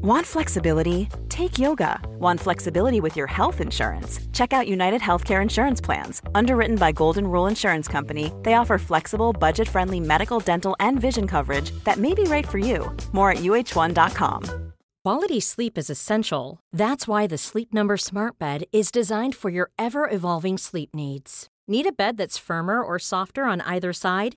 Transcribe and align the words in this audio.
Want 0.00 0.24
flexibility? 0.24 1.08
Take 1.28 1.58
yoga. 1.58 1.98
Want 2.20 2.38
flexibility 2.38 3.00
with 3.00 3.16
your 3.16 3.26
health 3.26 3.60
insurance? 3.60 4.20
Check 4.32 4.52
out 4.52 4.68
United 4.68 5.00
Healthcare 5.00 5.42
Insurance 5.42 5.80
Plans. 5.80 6.22
Underwritten 6.36 6.76
by 6.76 6.92
Golden 6.92 7.26
Rule 7.26 7.48
Insurance 7.48 7.88
Company, 7.88 8.32
they 8.44 8.54
offer 8.54 8.78
flexible, 8.78 9.32
budget 9.32 9.68
friendly 9.68 9.98
medical, 9.98 10.38
dental, 10.38 10.76
and 10.78 11.00
vision 11.00 11.26
coverage 11.26 11.72
that 11.82 11.96
may 11.98 12.14
be 12.14 12.22
right 12.24 12.46
for 12.46 12.58
you. 12.58 12.96
More 13.10 13.32
at 13.32 13.38
uh1.com. 13.38 14.72
Quality 15.02 15.40
sleep 15.40 15.76
is 15.76 15.90
essential. 15.90 16.60
That's 16.72 17.08
why 17.08 17.26
the 17.26 17.38
Sleep 17.38 17.74
Number 17.74 17.96
Smart 17.96 18.38
Bed 18.38 18.64
is 18.70 18.92
designed 18.92 19.34
for 19.34 19.50
your 19.50 19.72
ever 19.80 20.08
evolving 20.08 20.58
sleep 20.58 20.90
needs. 20.94 21.48
Need 21.66 21.86
a 21.86 21.92
bed 21.92 22.16
that's 22.18 22.38
firmer 22.38 22.84
or 22.84 23.00
softer 23.00 23.46
on 23.46 23.60
either 23.62 23.92
side? 23.92 24.36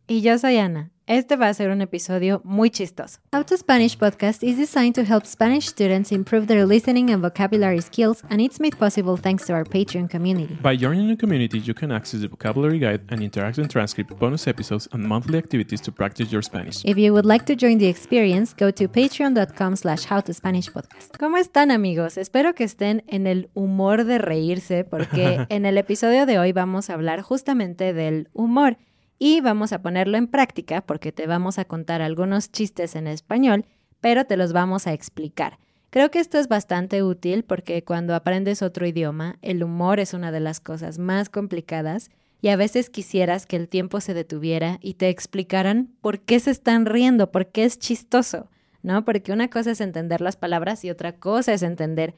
Y 0.11 0.19
yo 0.19 0.37
soy 0.37 0.57
Ana. 0.57 0.91
Este 1.07 1.37
va 1.37 1.47
a 1.47 1.53
ser 1.53 1.69
un 1.69 1.79
episodio 1.79 2.41
muy 2.43 2.69
chistoso. 2.69 3.21
How 3.33 3.45
to 3.45 3.55
Spanish 3.55 3.97
podcast 3.97 4.43
is 4.43 4.57
designed 4.57 4.93
to 4.95 5.03
help 5.03 5.25
Spanish 5.25 5.67
students 5.67 6.11
improve 6.11 6.47
their 6.47 6.65
listening 6.65 7.09
and 7.11 7.21
vocabulary 7.21 7.79
skills, 7.79 8.21
and 8.29 8.41
it's 8.41 8.59
made 8.59 8.77
possible 8.77 9.15
thanks 9.15 9.45
to 9.45 9.53
our 9.53 9.63
Patreon 9.63 10.09
community. 10.09 10.57
By 10.61 10.75
joining 10.75 11.07
the 11.07 11.15
community, 11.15 11.59
you 11.59 11.73
can 11.73 11.93
access 11.93 12.19
the 12.19 12.27
vocabulary 12.27 12.77
guide 12.77 13.03
and 13.07 13.21
interactive 13.21 13.69
transcript, 13.69 14.19
bonus 14.19 14.47
episodes, 14.47 14.89
and 14.91 15.01
monthly 15.01 15.37
activities 15.37 15.79
to 15.79 15.93
practice 15.93 16.29
your 16.29 16.41
Spanish. 16.41 16.83
If 16.83 16.97
you 16.97 17.13
would 17.13 17.25
like 17.25 17.45
to 17.45 17.55
join 17.55 17.77
the 17.77 17.87
experience, 17.87 18.53
go 18.53 18.69
to 18.69 18.89
patreon.com 18.89 19.77
slash 19.77 20.07
howtospanishpodcast. 20.07 21.15
¿Cómo 21.17 21.37
están 21.37 21.71
amigos? 21.71 22.17
Espero 22.17 22.53
que 22.53 22.65
estén 22.65 23.05
en 23.07 23.27
el 23.27 23.49
humor 23.53 24.03
de 24.03 24.17
reírse 24.17 24.83
porque 24.83 25.45
en 25.49 25.65
el 25.65 25.77
episodio 25.77 26.25
de 26.25 26.37
hoy 26.37 26.51
vamos 26.51 26.89
a 26.89 26.95
hablar 26.95 27.21
justamente 27.21 27.93
del 27.93 28.27
humor 28.33 28.75
y 29.23 29.39
vamos 29.39 29.71
a 29.71 29.83
ponerlo 29.83 30.17
en 30.17 30.25
práctica 30.25 30.81
porque 30.81 31.11
te 31.11 31.27
vamos 31.27 31.59
a 31.59 31.65
contar 31.65 32.01
algunos 32.01 32.51
chistes 32.51 32.95
en 32.95 33.05
español, 33.05 33.65
pero 33.99 34.25
te 34.25 34.35
los 34.35 34.51
vamos 34.51 34.87
a 34.87 34.93
explicar. 34.93 35.59
Creo 35.91 36.09
que 36.09 36.17
esto 36.17 36.39
es 36.39 36.47
bastante 36.47 37.03
útil 37.03 37.43
porque 37.43 37.83
cuando 37.83 38.15
aprendes 38.15 38.63
otro 38.63 38.87
idioma, 38.87 39.37
el 39.43 39.63
humor 39.63 39.99
es 39.99 40.15
una 40.15 40.31
de 40.31 40.39
las 40.39 40.59
cosas 40.59 40.97
más 40.97 41.29
complicadas 41.29 42.09
y 42.41 42.47
a 42.47 42.55
veces 42.55 42.89
quisieras 42.89 43.45
que 43.45 43.57
el 43.57 43.69
tiempo 43.69 44.01
se 44.01 44.15
detuviera 44.15 44.79
y 44.81 44.95
te 44.95 45.09
explicaran 45.09 45.93
por 46.01 46.21
qué 46.21 46.39
se 46.39 46.49
están 46.49 46.87
riendo, 46.87 47.31
por 47.31 47.51
qué 47.51 47.65
es 47.65 47.77
chistoso, 47.77 48.49
¿no? 48.81 49.05
Porque 49.05 49.31
una 49.31 49.51
cosa 49.51 49.69
es 49.69 49.81
entender 49.81 50.21
las 50.21 50.35
palabras 50.35 50.83
y 50.83 50.89
otra 50.89 51.11
cosa 51.17 51.53
es 51.53 51.61
entender 51.61 52.15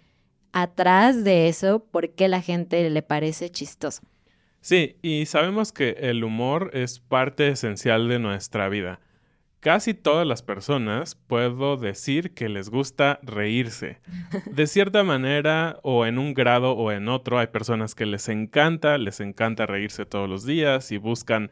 atrás 0.54 1.26
de 1.26 1.50
eso 1.50 1.84
por 1.84 2.12
qué 2.12 2.30
la 2.30 2.40
gente 2.40 2.90
le 2.90 3.02
parece 3.02 3.50
chistoso. 3.50 4.04
Sí, 4.64 4.96
y 5.02 5.26
sabemos 5.26 5.74
que 5.74 5.98
el 6.00 6.24
humor 6.24 6.70
es 6.72 7.02
parte 7.02 7.50
esencial 7.50 8.08
de 8.08 8.18
nuestra 8.18 8.70
vida. 8.70 9.02
Casi 9.60 9.94
todas 9.94 10.26
las 10.26 10.42
personas 10.42 11.16
puedo 11.16 11.76
decir 11.76 12.34
que 12.34 12.48
les 12.48 12.70
gusta 12.70 13.20
reírse. 13.24 14.00
De 14.46 14.66
cierta 14.66 15.04
manera, 15.04 15.80
o 15.84 16.06
en 16.06 16.18
un 16.18 16.34
grado 16.34 16.78
o 16.78 16.94
en 16.94 17.10
otro, 17.10 17.40
hay 17.40 17.48
personas 17.48 17.94
que 17.94 18.06
les 18.06 18.30
encanta, 18.30 18.98
les 18.98 19.20
encanta 19.20 19.66
reírse 19.66 20.06
todos 20.06 20.30
los 20.30 20.46
días 20.46 20.94
y 20.94 20.98
buscan 20.98 21.52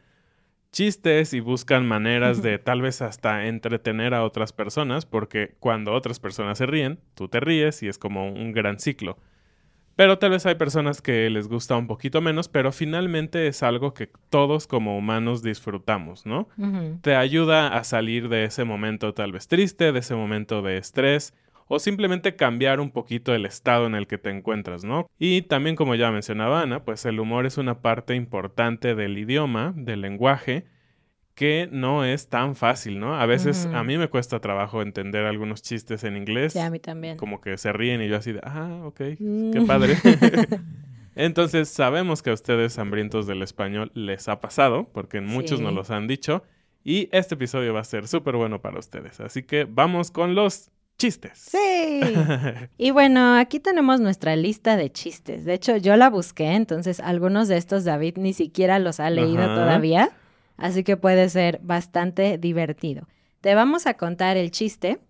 chistes 0.70 1.34
y 1.34 1.40
buscan 1.40 1.86
maneras 1.86 2.42
de 2.42 2.58
tal 2.64 2.80
vez 2.80 3.02
hasta 3.02 3.44
entretener 3.46 4.14
a 4.14 4.24
otras 4.24 4.54
personas, 4.54 5.04
porque 5.04 5.54
cuando 5.60 5.92
otras 5.92 6.18
personas 6.18 6.56
se 6.56 6.64
ríen, 6.64 6.98
tú 7.14 7.28
te 7.28 7.40
ríes 7.40 7.82
y 7.82 7.88
es 7.88 7.98
como 7.98 8.32
un 8.32 8.52
gran 8.52 8.78
ciclo. 8.78 9.18
Pero 9.96 10.18
tal 10.18 10.30
vez 10.30 10.46
hay 10.46 10.54
personas 10.54 11.02
que 11.02 11.28
les 11.30 11.48
gusta 11.48 11.76
un 11.76 11.86
poquito 11.86 12.20
menos, 12.20 12.48
pero 12.48 12.72
finalmente 12.72 13.46
es 13.46 13.62
algo 13.62 13.92
que 13.92 14.08
todos 14.30 14.66
como 14.66 14.96
humanos 14.96 15.42
disfrutamos, 15.42 16.24
¿no? 16.26 16.48
Te 17.02 17.14
ayuda 17.14 17.68
a 17.68 17.84
salir 17.84 18.28
de 18.28 18.44
ese 18.44 18.64
momento 18.64 19.12
tal 19.14 19.32
vez 19.32 19.48
triste, 19.48 19.92
de 19.92 19.98
ese 19.98 20.14
momento 20.14 20.62
de 20.62 20.78
estrés, 20.78 21.34
o 21.68 21.78
simplemente 21.78 22.36
cambiar 22.36 22.80
un 22.80 22.90
poquito 22.90 23.34
el 23.34 23.46
estado 23.46 23.86
en 23.86 23.94
el 23.94 24.06
que 24.06 24.18
te 24.18 24.30
encuentras, 24.30 24.84
¿no? 24.84 25.06
Y 25.18 25.42
también 25.42 25.76
como 25.76 25.94
ya 25.94 26.10
mencionaba 26.10 26.62
Ana, 26.62 26.84
pues 26.84 27.04
el 27.06 27.20
humor 27.20 27.46
es 27.46 27.56
una 27.56 27.80
parte 27.80 28.14
importante 28.14 28.94
del 28.94 29.16
idioma, 29.16 29.72
del 29.76 30.02
lenguaje, 30.02 30.66
que 31.42 31.68
no 31.72 32.04
es 32.04 32.28
tan 32.28 32.54
fácil, 32.54 33.00
¿no? 33.00 33.16
A 33.18 33.26
veces 33.26 33.66
a 33.74 33.82
mí 33.82 33.98
me 33.98 34.06
cuesta 34.08 34.38
trabajo 34.38 34.80
entender 34.80 35.24
algunos 35.24 35.60
chistes 35.60 36.04
en 36.04 36.16
inglés. 36.16 36.52
Sí, 36.52 36.60
a 36.60 36.70
mí 36.70 36.78
también. 36.78 37.16
Como 37.16 37.40
que 37.40 37.56
se 37.58 37.72
ríen 37.72 38.00
y 38.00 38.06
yo 38.08 38.16
así 38.16 38.30
de, 38.30 38.38
ah, 38.44 38.82
ok, 38.84 38.96
qué 38.96 39.16
Mm. 39.18 39.66
padre. 39.66 39.96
Entonces 41.16 41.68
sabemos 41.68 42.22
que 42.22 42.30
a 42.30 42.32
ustedes 42.32 42.78
hambrientos 42.78 43.26
del 43.26 43.42
español 43.42 43.90
les 43.94 44.28
ha 44.28 44.38
pasado, 44.40 44.88
porque 44.92 45.20
muchos 45.20 45.58
Sí. 45.58 45.64
nos 45.64 45.74
los 45.74 45.90
han 45.90 46.06
dicho, 46.06 46.44
y 46.84 47.08
este 47.10 47.34
episodio 47.34 47.74
va 47.74 47.80
a 47.80 47.84
ser 47.84 48.06
súper 48.06 48.36
bueno 48.36 48.60
para 48.62 48.78
ustedes. 48.78 49.18
Así 49.20 49.42
que 49.42 49.64
vamos 49.64 50.12
con 50.12 50.36
los 50.36 50.70
chistes. 50.98 51.32
Sí. 51.38 51.58
Y 52.78 52.92
bueno, 52.92 53.34
aquí 53.36 53.58
tenemos 53.58 54.00
nuestra 54.00 54.36
lista 54.36 54.76
de 54.76 54.92
chistes. 54.92 55.44
De 55.44 55.54
hecho, 55.54 55.76
yo 55.76 55.96
la 55.96 56.08
busqué, 56.08 56.52
entonces 56.52 57.00
algunos 57.00 57.48
de 57.48 57.56
estos 57.56 57.84
David 57.84 58.14
ni 58.18 58.32
siquiera 58.32 58.78
los 58.78 59.00
ha 59.00 59.10
leído 59.10 59.42
Ajá. 59.42 59.54
todavía, 59.56 60.10
así 60.56 60.84
que 60.84 60.96
puede 60.96 61.28
ser 61.28 61.60
bastante 61.62 62.38
divertido. 62.38 63.08
Te 63.40 63.54
vamos 63.54 63.86
a 63.86 63.94
contar 63.94 64.36
el 64.36 64.50
chiste 64.50 65.00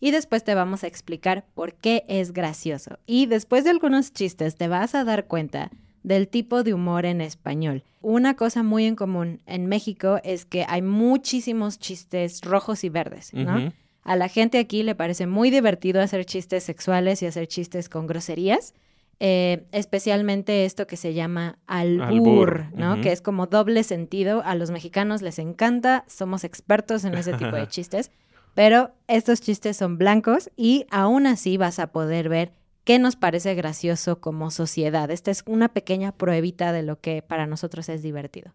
y 0.00 0.10
después 0.10 0.44
te 0.44 0.54
vamos 0.54 0.84
a 0.84 0.86
explicar 0.86 1.46
por 1.54 1.74
qué 1.74 2.04
es 2.08 2.32
gracioso. 2.32 2.98
Y 3.06 3.26
después 3.26 3.64
de 3.64 3.70
algunos 3.70 4.12
chistes 4.12 4.56
te 4.56 4.68
vas 4.68 4.94
a 4.94 5.04
dar 5.04 5.26
cuenta 5.26 5.70
del 6.02 6.28
tipo 6.28 6.62
de 6.62 6.74
humor 6.74 7.04
en 7.04 7.20
español. 7.20 7.82
Una 8.00 8.34
cosa 8.36 8.62
muy 8.62 8.84
en 8.84 8.94
común 8.94 9.40
en 9.46 9.66
México 9.66 10.20
es 10.22 10.44
que 10.44 10.64
hay 10.68 10.80
muchísimos 10.80 11.78
chistes 11.80 12.42
rojos 12.42 12.84
y 12.84 12.88
verdes, 12.88 13.34
¿no? 13.34 13.72
A 14.02 14.14
la 14.14 14.28
gente 14.28 14.58
aquí 14.58 14.84
le 14.84 14.94
parece 14.94 15.26
muy 15.26 15.50
divertido 15.50 16.00
hacer 16.00 16.24
chistes 16.24 16.62
sexuales 16.62 17.22
y 17.22 17.26
hacer 17.26 17.48
chistes 17.48 17.88
con 17.88 18.06
groserías, 18.06 18.72
eh, 19.18 19.66
especialmente 19.72 20.64
esto 20.64 20.86
que 20.86 20.96
se 20.96 21.14
llama 21.14 21.58
albur, 21.66 22.02
Albur, 22.02 22.66
¿no? 22.74 23.00
Que 23.00 23.12
es 23.12 23.22
como 23.22 23.46
doble 23.46 23.82
sentido. 23.82 24.42
A 24.44 24.54
los 24.54 24.70
mexicanos 24.70 25.22
les 25.22 25.38
encanta, 25.38 26.04
somos 26.06 26.44
expertos 26.44 27.04
en 27.04 27.14
ese 27.14 27.32
tipo 27.32 27.56
de 27.56 27.66
chistes, 27.68 28.10
pero 28.54 28.90
estos 29.08 29.40
chistes 29.40 29.76
son 29.76 29.96
blancos 29.96 30.50
y 30.56 30.86
aún 30.90 31.26
así 31.26 31.56
vas 31.56 31.78
a 31.78 31.88
poder 31.88 32.28
ver 32.28 32.52
qué 32.84 32.98
nos 32.98 33.16
parece 33.16 33.54
gracioso 33.54 34.20
como 34.20 34.50
sociedad. 34.50 35.10
Esta 35.10 35.30
es 35.30 35.42
una 35.46 35.68
pequeña 35.68 36.12
pruebita 36.12 36.72
de 36.72 36.82
lo 36.82 37.00
que 37.00 37.22
para 37.22 37.46
nosotros 37.46 37.88
es 37.88 38.02
divertido. 38.02 38.52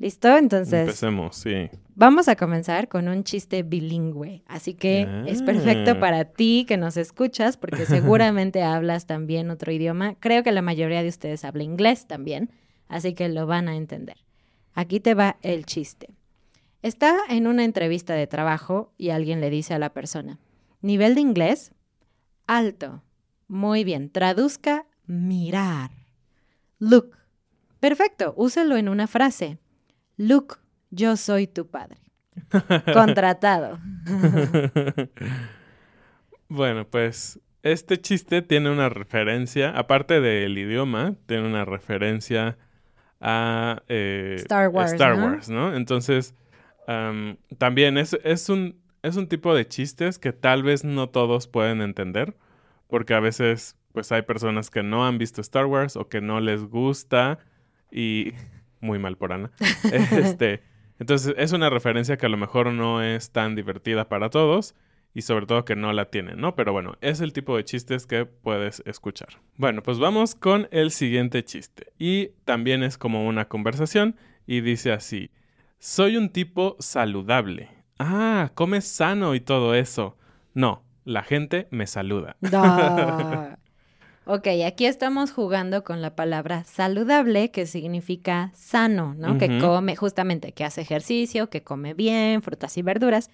¿Listo? 0.00 0.34
Entonces, 0.36 0.80
Empecemos, 0.80 1.36
sí. 1.36 1.68
Vamos 1.94 2.26
a 2.28 2.34
comenzar 2.34 2.88
con 2.88 3.06
un 3.06 3.22
chiste 3.22 3.62
bilingüe, 3.62 4.42
así 4.46 4.72
que 4.72 5.06
es 5.26 5.42
perfecto 5.42 5.90
Ah. 5.92 6.00
para 6.00 6.24
ti 6.24 6.64
que 6.66 6.78
nos 6.78 6.96
escuchas 6.96 7.58
porque 7.58 7.84
seguramente 7.86 8.62
hablas 8.62 9.04
también 9.06 9.50
otro 9.50 9.70
idioma. 9.70 10.14
Creo 10.18 10.42
que 10.42 10.52
la 10.52 10.62
mayoría 10.62 11.02
de 11.02 11.08
ustedes 11.10 11.44
habla 11.44 11.62
inglés 11.64 12.06
también, 12.06 12.50
así 12.88 13.12
que 13.12 13.28
lo 13.28 13.46
van 13.46 13.68
a 13.68 13.76
entender. 13.76 14.16
Aquí 14.72 15.00
te 15.00 15.12
va 15.14 15.36
el 15.42 15.66
chiste. 15.66 16.08
Está 16.80 17.18
en 17.28 17.46
una 17.46 17.64
entrevista 17.64 18.14
de 18.14 18.26
trabajo 18.26 18.94
y 18.96 19.10
alguien 19.10 19.42
le 19.42 19.50
dice 19.50 19.74
a 19.74 19.78
la 19.78 19.92
persona, 19.92 20.38
nivel 20.80 21.14
de 21.14 21.20
inglés, 21.20 21.72
alto. 22.46 23.02
Muy 23.48 23.84
bien, 23.84 24.08
traduzca 24.10 24.86
mirar. 25.06 25.90
Look. 26.78 27.18
Perfecto, 27.80 28.32
úselo 28.38 28.76
en 28.78 28.88
una 28.88 29.06
frase. 29.06 29.58
Look, 30.20 30.58
yo 30.90 31.16
soy 31.16 31.46
tu 31.46 31.70
padre. 31.70 31.96
Contratado. 32.92 33.78
bueno, 36.50 36.86
pues 36.86 37.40
este 37.62 37.98
chiste 37.98 38.42
tiene 38.42 38.70
una 38.70 38.90
referencia, 38.90 39.70
aparte 39.70 40.20
del 40.20 40.58
idioma, 40.58 41.14
tiene 41.24 41.46
una 41.46 41.64
referencia 41.64 42.58
a 43.18 43.82
eh, 43.88 44.34
Star 44.40 44.68
Wars. 44.68 44.92
Star 44.92 45.16
¿no? 45.16 45.24
Wars, 45.24 45.48
¿no? 45.48 45.74
Entonces, 45.74 46.34
am, 46.86 47.38
también 47.56 47.96
es, 47.96 48.12
es, 48.22 48.50
un, 48.50 48.78
es 49.00 49.16
un 49.16 49.26
tipo 49.26 49.54
de 49.54 49.66
chistes 49.66 50.18
que 50.18 50.34
tal 50.34 50.62
vez 50.62 50.84
no 50.84 51.08
todos 51.08 51.48
pueden 51.48 51.80
entender, 51.80 52.36
porque 52.88 53.14
a 53.14 53.20
veces 53.20 53.74
pues 53.92 54.12
hay 54.12 54.20
personas 54.20 54.68
que 54.68 54.82
no 54.82 55.06
han 55.06 55.16
visto 55.16 55.40
Star 55.40 55.64
Wars 55.64 55.96
o 55.96 56.10
que 56.10 56.20
no 56.20 56.40
les 56.40 56.62
gusta 56.64 57.38
y 57.90 58.34
muy 58.80 58.98
mal 58.98 59.16
por 59.16 59.32
Ana. 59.32 59.50
este, 60.12 60.62
entonces 60.98 61.34
es 61.38 61.52
una 61.52 61.70
referencia 61.70 62.16
que 62.16 62.26
a 62.26 62.28
lo 62.30 62.36
mejor 62.36 62.72
no 62.72 63.02
es 63.02 63.30
tan 63.30 63.54
divertida 63.54 64.08
para 64.08 64.30
todos 64.30 64.74
y 65.14 65.22
sobre 65.22 65.46
todo 65.46 65.64
que 65.64 65.76
no 65.76 65.92
la 65.92 66.10
tienen, 66.10 66.40
¿no? 66.40 66.54
Pero 66.54 66.72
bueno, 66.72 66.96
es 67.00 67.20
el 67.20 67.32
tipo 67.32 67.56
de 67.56 67.64
chistes 67.64 68.06
que 68.06 68.26
puedes 68.26 68.82
escuchar. 68.86 69.40
Bueno, 69.56 69.82
pues 69.82 69.98
vamos 69.98 70.34
con 70.34 70.68
el 70.70 70.90
siguiente 70.90 71.44
chiste. 71.44 71.92
Y 71.98 72.28
también 72.44 72.82
es 72.82 72.96
como 72.96 73.26
una 73.26 73.48
conversación 73.48 74.16
y 74.46 74.60
dice 74.60 74.92
así, 74.92 75.30
soy 75.78 76.16
un 76.16 76.30
tipo 76.30 76.76
saludable. 76.78 77.70
Ah, 77.98 78.52
comes 78.54 78.86
sano 78.86 79.34
y 79.34 79.40
todo 79.40 79.74
eso. 79.74 80.16
No, 80.54 80.84
la 81.04 81.22
gente 81.22 81.68
me 81.70 81.86
saluda. 81.86 82.36
Da. 82.40 83.58
Ok, 84.26 84.46
aquí 84.66 84.86
estamos 84.86 85.32
jugando 85.32 85.82
con 85.82 86.02
la 86.02 86.14
palabra 86.14 86.62
saludable, 86.64 87.50
que 87.50 87.66
significa 87.66 88.52
sano, 88.54 89.14
¿no? 89.18 89.38
Que 89.38 89.58
come, 89.58 89.96
justamente, 89.96 90.52
que 90.52 90.62
hace 90.64 90.82
ejercicio, 90.82 91.48
que 91.50 91.62
come 91.62 91.94
bien, 91.94 92.42
frutas 92.42 92.76
y 92.76 92.82
verduras. 92.82 93.30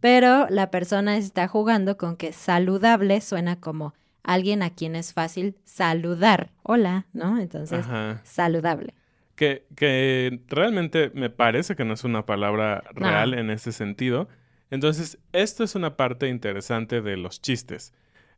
Pero 0.00 0.46
la 0.48 0.70
persona 0.70 1.16
está 1.18 1.48
jugando 1.48 1.98
con 1.98 2.16
que 2.16 2.32
saludable 2.32 3.20
suena 3.20 3.60
como 3.60 3.94
alguien 4.22 4.62
a 4.62 4.70
quien 4.70 4.94
es 4.96 5.12
fácil 5.12 5.56
saludar. 5.64 6.52
Hola, 6.62 7.06
¿no? 7.12 7.38
Entonces, 7.38 7.84
Ajá. 7.86 8.20
saludable. 8.24 8.94
Que, 9.34 9.66
que 9.76 10.40
realmente 10.48 11.10
me 11.14 11.30
parece 11.30 11.76
que 11.76 11.84
no 11.84 11.94
es 11.94 12.04
una 12.04 12.24
palabra 12.26 12.84
No. 12.94 13.00
real 13.06 13.34
en 13.34 13.50
ese 13.50 13.72
sentido. 13.72 14.28
Entonces, 14.70 15.18
esto 15.32 15.64
es 15.64 15.74
una 15.74 15.96
parte 15.96 16.28
interesante 16.28 17.00
de 17.02 17.16
los 17.16 17.42
chistes. 17.42 17.92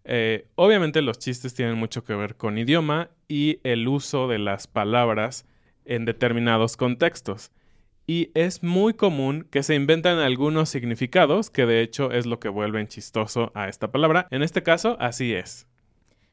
Eh, 0.05 0.47
obviamente 0.55 1.03
los 1.03 1.19
chistes 1.19 1.55
tienen 1.55 1.77
mucho 1.77 2.05
que 2.05 2.15
ver 2.15 2.37
con 2.37 2.59
idioma 2.59 3.11
y 3.29 3.61
el 3.65 3.87
uso 3.87 4.29
de 4.29 4.39
las 4.39 4.67
palabras 4.67 5.47
en 5.85 6.05
determinados 6.05 6.77
contextos. 6.77 7.53
Y 8.07 8.31
es 8.35 8.63
muy 8.63 8.95
común 8.95 9.47
que 9.51 9.63
se 9.63 9.75
inventan 9.75 10.19
algunos 10.19 10.69
significados, 10.69 11.49
que 11.51 11.67
de 11.67 11.83
hecho 11.83 12.11
es 12.11 12.27
lo 12.27 12.41
que 12.41 12.49
vuelven 12.49 12.89
chistoso 12.89 13.53
a 13.55 13.69
esta 13.69 13.93
palabra. 13.93 14.27
En 14.31 14.43
este 14.43 14.63
caso, 14.63 14.97
así 14.99 15.33
es. 15.33 15.67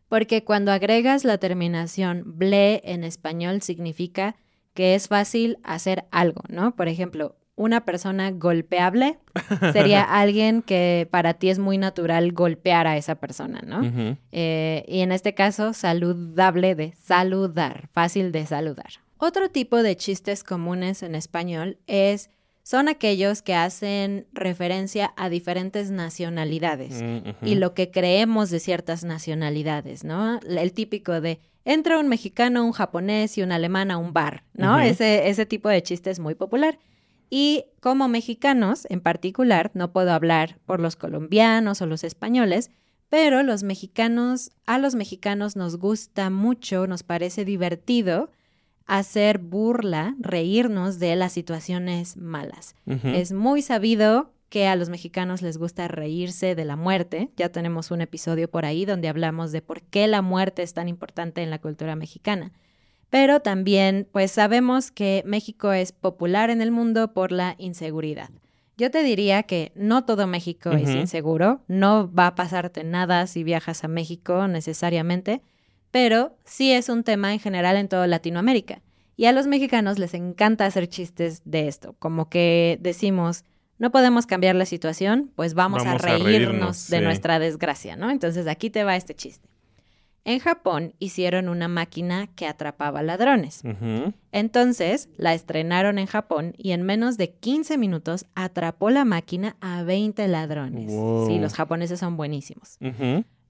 Porque 0.09 0.43
cuando 0.43 0.71
agregas 0.71 1.23
la 1.23 1.37
terminación 1.37 2.23
ble 2.25 2.81
en 2.83 3.03
español 3.03 3.61
significa 3.61 4.35
que 4.73 4.95
es 4.95 5.07
fácil 5.07 5.57
hacer 5.63 6.05
algo, 6.11 6.41
¿no? 6.49 6.75
Por 6.75 6.87
ejemplo, 6.87 7.35
una 7.57 7.83
persona 7.83 8.31
golpeable 8.31 9.17
sería 9.73 10.03
alguien 10.21 10.61
que 10.61 11.07
para 11.11 11.33
ti 11.33 11.49
es 11.49 11.59
muy 11.59 11.77
natural 11.77 12.31
golpear 12.31 12.87
a 12.87 12.95
esa 12.95 13.15
persona, 13.15 13.61
¿no? 13.65 13.81
Eh, 14.31 14.85
y 14.87 15.01
en 15.01 15.11
este 15.11 15.33
caso, 15.33 15.73
saludable 15.73 16.75
de 16.75 16.93
saludar, 17.03 17.89
fácil 17.91 18.31
de 18.31 18.45
saludar. 18.45 19.01
Otro 19.17 19.49
tipo 19.49 19.81
de 19.83 19.97
chistes 19.97 20.43
comunes 20.43 21.01
en 21.03 21.15
español 21.15 21.79
es 21.87 22.29
son 22.61 22.89
aquellos 22.89 23.41
que 23.41 23.55
hacen 23.55 24.27
referencia 24.33 25.13
a 25.15 25.29
diferentes 25.29 25.89
nacionalidades 25.89 27.01
Mm, 27.01 27.45
y 27.45 27.55
lo 27.55 27.73
que 27.73 27.91
creemos 27.91 28.49
de 28.49 28.59
ciertas 28.59 29.03
nacionalidades, 29.03 30.03
¿no? 30.03 30.39
El 30.41 30.73
típico 30.73 31.21
de 31.21 31.39
entra 31.65 31.97
un 31.97 32.07
mexicano, 32.07 32.65
un 32.65 32.73
japonés 32.73 33.37
y 33.37 33.41
un 33.41 33.51
alemán 33.51 33.89
a 33.89 33.97
un 33.97 34.13
bar, 34.13 34.43
¿no? 34.53 34.79
Ese, 34.79 35.29
ese 35.29 35.45
tipo 35.45 35.69
de 35.69 35.81
chiste 35.81 36.11
es 36.11 36.19
muy 36.19 36.35
popular. 36.35 36.77
Y 37.29 37.65
como 37.81 38.07
mexicanos, 38.07 38.87
en 38.89 39.01
particular, 39.01 39.71
no 39.73 39.91
puedo 39.91 40.11
hablar 40.11 40.59
por 40.65 40.79
los 40.79 40.95
colombianos 40.95 41.81
o 41.81 41.85
los 41.85 42.03
españoles, 42.03 42.71
pero 43.09 43.43
los 43.43 43.63
mexicanos, 43.63 44.51
a 44.65 44.77
los 44.77 44.95
mexicanos 44.95 45.55
nos 45.55 45.77
gusta 45.77 46.29
mucho, 46.29 46.87
nos 46.87 47.03
parece 47.03 47.45
divertido 47.45 48.29
hacer 48.85 49.39
burla, 49.39 50.15
reírnos 50.19 50.97
de 50.97 51.15
las 51.15 51.33
situaciones 51.33 52.17
malas. 52.17 52.75
Es 52.85 53.33
muy 53.33 53.61
sabido 53.61 54.31
que 54.49 54.67
a 54.67 54.77
los 54.77 54.89
mexicanos 54.89 55.41
les 55.41 55.57
gusta 55.57 55.89
reírse 55.89 56.55
de 56.55 56.63
la 56.63 56.77
muerte. 56.77 57.29
Ya 57.35 57.49
tenemos 57.49 57.91
un 57.91 57.99
episodio 57.99 58.49
por 58.49 58.65
ahí 58.65 58.85
donde 58.85 59.09
hablamos 59.09 59.51
de 59.51 59.61
por 59.61 59.81
qué 59.81 60.07
la 60.07 60.21
muerte 60.21 60.63
es 60.63 60.73
tan 60.73 60.87
importante 60.87 61.43
en 61.43 61.49
la 61.49 61.59
cultura 61.59 61.97
mexicana. 61.97 62.53
Pero 63.09 63.39
también, 63.39 64.07
pues 64.11 64.31
sabemos 64.31 64.91
que 64.91 65.23
México 65.25 65.71
es 65.71 65.91
popular 65.91 66.49
en 66.49 66.61
el 66.61 66.71
mundo 66.71 67.13
por 67.13 67.31
la 67.31 67.55
inseguridad. 67.57 68.29
Yo 68.77 68.91
te 68.91 69.01
diría 69.01 69.43
que 69.43 69.71
no 69.75 70.05
todo 70.05 70.27
México 70.27 70.69
es 70.71 70.89
inseguro, 70.89 71.61
no 71.67 72.11
va 72.13 72.27
a 72.27 72.35
pasarte 72.35 72.83
nada 72.83 73.25
si 73.25 73.43
viajas 73.43 73.83
a 73.83 73.87
México 73.87 74.47
necesariamente, 74.47 75.41
pero 75.89 76.37
sí 76.45 76.71
es 76.71 76.87
un 76.87 77.03
tema 77.03 77.33
en 77.33 77.39
general 77.39 77.75
en 77.77 77.87
toda 77.87 78.05
Latinoamérica. 78.05 78.83
Y 79.15 79.25
a 79.25 79.31
los 79.31 79.47
mexicanos 79.47 79.97
les 79.97 80.13
encanta 80.13 80.67
hacer 80.67 80.87
chistes 80.87 81.41
de 81.43 81.67
esto, 81.67 81.95
como 81.97 82.29
que 82.29 82.77
decimos, 82.79 83.45
no 83.79 83.91
podemos 83.91 84.27
cambiar 84.27 84.55
la 84.55 84.65
situación, 84.65 85.31
pues 85.35 85.55
vamos, 85.55 85.83
Vamos 85.83 86.03
a 86.03 86.05
a 86.05 86.09
reírnos, 86.09 86.25
reírnos, 86.25 86.89
de 86.89 86.97
sí. 86.99 87.03
nuestra 87.03 87.39
desgracia, 87.39 87.95
¿no? 87.95 88.11
Entonces 88.11 88.45
aquí 88.45 88.69
te 88.69 88.83
va 88.83 88.95
este 88.95 89.15
chiste. 89.15 89.49
En 90.27 90.39
Japón 90.39 90.93
hicieron 90.99 91.47
una 91.47 91.69
máquina 91.69 92.27
que 92.35 92.47
atrapaba 92.47 93.01
ladrones. 93.01 93.63
Entonces 94.33 95.07
la 95.17 95.33
estrenaron 95.33 95.97
en 95.99 96.05
Japón 96.05 96.53
y 96.57 96.71
en 96.71 96.83
menos 96.83 97.17
de 97.17 97.29
15 97.31 97.77
minutos 97.77 98.25
atrapó 98.35 98.89
la 98.89 99.05
máquina 99.05 99.55
a 99.61 99.83
20 99.83 100.27
ladrones. 100.27 100.91
Wow. 100.91 101.27
Sí, 101.27 101.39
los 101.39 101.53
japoneses 101.53 101.99
son 102.01 102.17
buenísimos. 102.17 102.77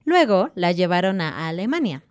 Luego 0.04 0.50
la 0.54 0.70
llevaron 0.72 1.20
a 1.20 1.48
Alemania 1.48 2.04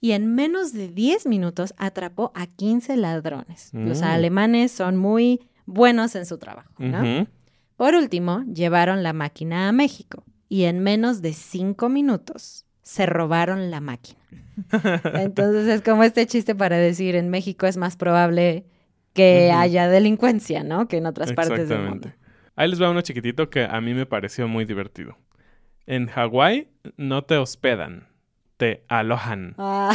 y 0.00 0.10
en 0.12 0.34
menos 0.34 0.72
de 0.72 0.88
10 0.88 1.26
minutos 1.26 1.72
atrapó 1.76 2.32
a 2.34 2.46
15 2.48 2.96
ladrones. 2.96 3.70
Los 3.72 4.00
Mm. 4.00 4.04
alemanes 4.04 4.72
son 4.72 4.96
muy 4.96 5.48
buenos 5.64 6.16
en 6.16 6.26
su 6.26 6.38
trabajo. 6.38 6.72
Por 7.76 7.94
último, 7.94 8.42
llevaron 8.52 9.04
la 9.04 9.12
máquina 9.12 9.68
a 9.68 9.72
México 9.72 10.24
y 10.48 10.64
en 10.64 10.80
menos 10.80 11.22
de 11.22 11.32
5 11.32 11.88
minutos 11.88 12.64
se 12.88 13.04
robaron 13.04 13.70
la 13.70 13.80
máquina. 13.80 14.18
Entonces 15.12 15.68
es 15.68 15.82
como 15.82 16.04
este 16.04 16.26
chiste 16.26 16.54
para 16.54 16.78
decir, 16.78 17.16
en 17.16 17.28
México 17.28 17.66
es 17.66 17.76
más 17.76 17.98
probable 17.98 18.64
que 19.12 19.52
haya 19.52 19.88
delincuencia, 19.88 20.64
¿no? 20.64 20.88
Que 20.88 20.96
en 20.96 21.04
otras 21.04 21.34
partes 21.34 21.68
del 21.68 21.82
mundo. 21.82 22.10
Ahí 22.56 22.66
les 22.70 22.80
va 22.80 22.88
uno 22.88 23.02
chiquitito 23.02 23.50
que 23.50 23.64
a 23.64 23.78
mí 23.82 23.92
me 23.92 24.06
pareció 24.06 24.48
muy 24.48 24.64
divertido. 24.64 25.18
En 25.84 26.06
Hawái 26.06 26.70
no 26.96 27.24
te 27.24 27.36
hospedan, 27.36 28.08
te 28.56 28.84
alojan. 28.88 29.54
Ah. 29.58 29.92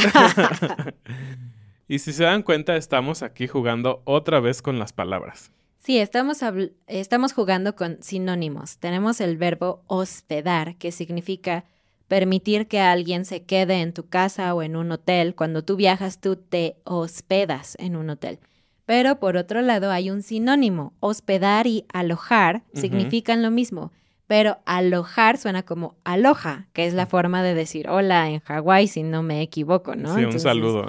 y 1.88 1.98
si 1.98 2.12
se 2.12 2.22
dan 2.22 2.44
cuenta, 2.44 2.76
estamos 2.76 3.24
aquí 3.24 3.48
jugando 3.48 4.02
otra 4.04 4.38
vez 4.38 4.62
con 4.62 4.78
las 4.78 4.92
palabras. 4.92 5.50
Sí, 5.78 5.98
estamos, 5.98 6.42
estamos 6.86 7.32
jugando 7.32 7.74
con 7.74 8.00
sinónimos. 8.04 8.78
Tenemos 8.78 9.20
el 9.20 9.36
verbo 9.36 9.82
hospedar, 9.88 10.76
que 10.76 10.92
significa 10.92 11.64
permitir 12.08 12.68
que 12.68 12.80
alguien 12.80 13.24
se 13.24 13.44
quede 13.44 13.80
en 13.80 13.92
tu 13.92 14.08
casa 14.08 14.54
o 14.54 14.62
en 14.62 14.76
un 14.76 14.92
hotel. 14.92 15.34
Cuando 15.34 15.62
tú 15.64 15.76
viajas, 15.76 16.20
tú 16.20 16.36
te 16.36 16.76
hospedas 16.84 17.76
en 17.78 17.96
un 17.96 18.10
hotel. 18.10 18.38
Pero 18.86 19.18
por 19.18 19.36
otro 19.36 19.62
lado 19.62 19.90
hay 19.90 20.10
un 20.10 20.22
sinónimo. 20.22 20.92
Hospedar 21.00 21.66
y 21.66 21.86
alojar 21.92 22.62
significan 22.74 23.42
lo 23.42 23.50
mismo. 23.50 23.92
Pero 24.26 24.58
alojar 24.64 25.36
suena 25.36 25.64
como 25.64 25.96
aloja, 26.04 26.66
que 26.72 26.86
es 26.86 26.94
la 26.94 27.04
forma 27.06 27.42
de 27.42 27.52
decir 27.54 27.88
hola 27.90 28.30
en 28.30 28.40
Hawái, 28.40 28.88
si 28.88 29.02
no 29.02 29.22
me 29.22 29.42
equivoco, 29.42 29.96
¿no? 29.96 30.08
sí, 30.08 30.14
un 30.14 30.18
Entonces, 30.20 30.42
saludo. 30.42 30.86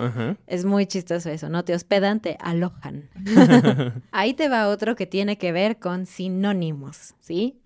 es 0.48 0.64
muy 0.64 0.86
chistoso 0.86 1.30
eso, 1.30 1.50
no 1.50 1.66
te 1.66 1.74
hospedan, 1.74 2.22
te 2.22 2.38
alojan. 2.40 3.10
Ahí 4.12 4.34
te 4.36 4.48
va 4.48 4.70
otro 4.70 4.96
que 4.96 5.06
tiene 5.06 5.38
que 5.38 5.52
ver 5.52 5.80
con 5.80 6.06
sinónimos, 6.06 7.14
¿sí? 7.20 7.60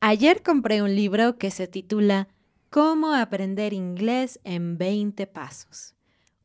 Ayer 0.00 0.42
compré 0.44 0.80
un 0.82 0.94
libro 0.94 1.38
que 1.38 1.50
se 1.50 1.66
titula 1.66 2.28
Cómo 2.76 3.14
aprender 3.14 3.72
inglés 3.72 4.38
en 4.44 4.76
20 4.76 5.26
pasos. 5.28 5.94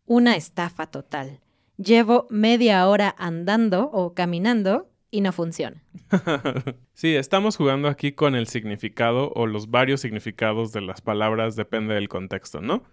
Una 0.06 0.38
estafa 0.38 0.88
total. 0.88 1.42
Llevo 1.76 2.26
media 2.30 2.88
hora 2.88 3.14
andando 3.18 3.90
o 3.92 4.14
caminando 4.14 4.90
y 5.10 5.20
no 5.20 5.34
funciona. 5.34 5.84
sí, 6.94 7.18
estamos 7.18 7.58
jugando 7.58 7.90
aquí 7.90 8.14
con 8.14 8.36
el 8.36 8.48
significado 8.48 9.34
o 9.36 9.46
los 9.46 9.72
varios 9.72 10.00
significados 10.00 10.72
de 10.72 10.80
las 10.80 11.02
palabras, 11.02 11.58
depende 11.58 11.96
del 11.96 12.08
contexto, 12.08 12.62
¿no? 12.62 12.84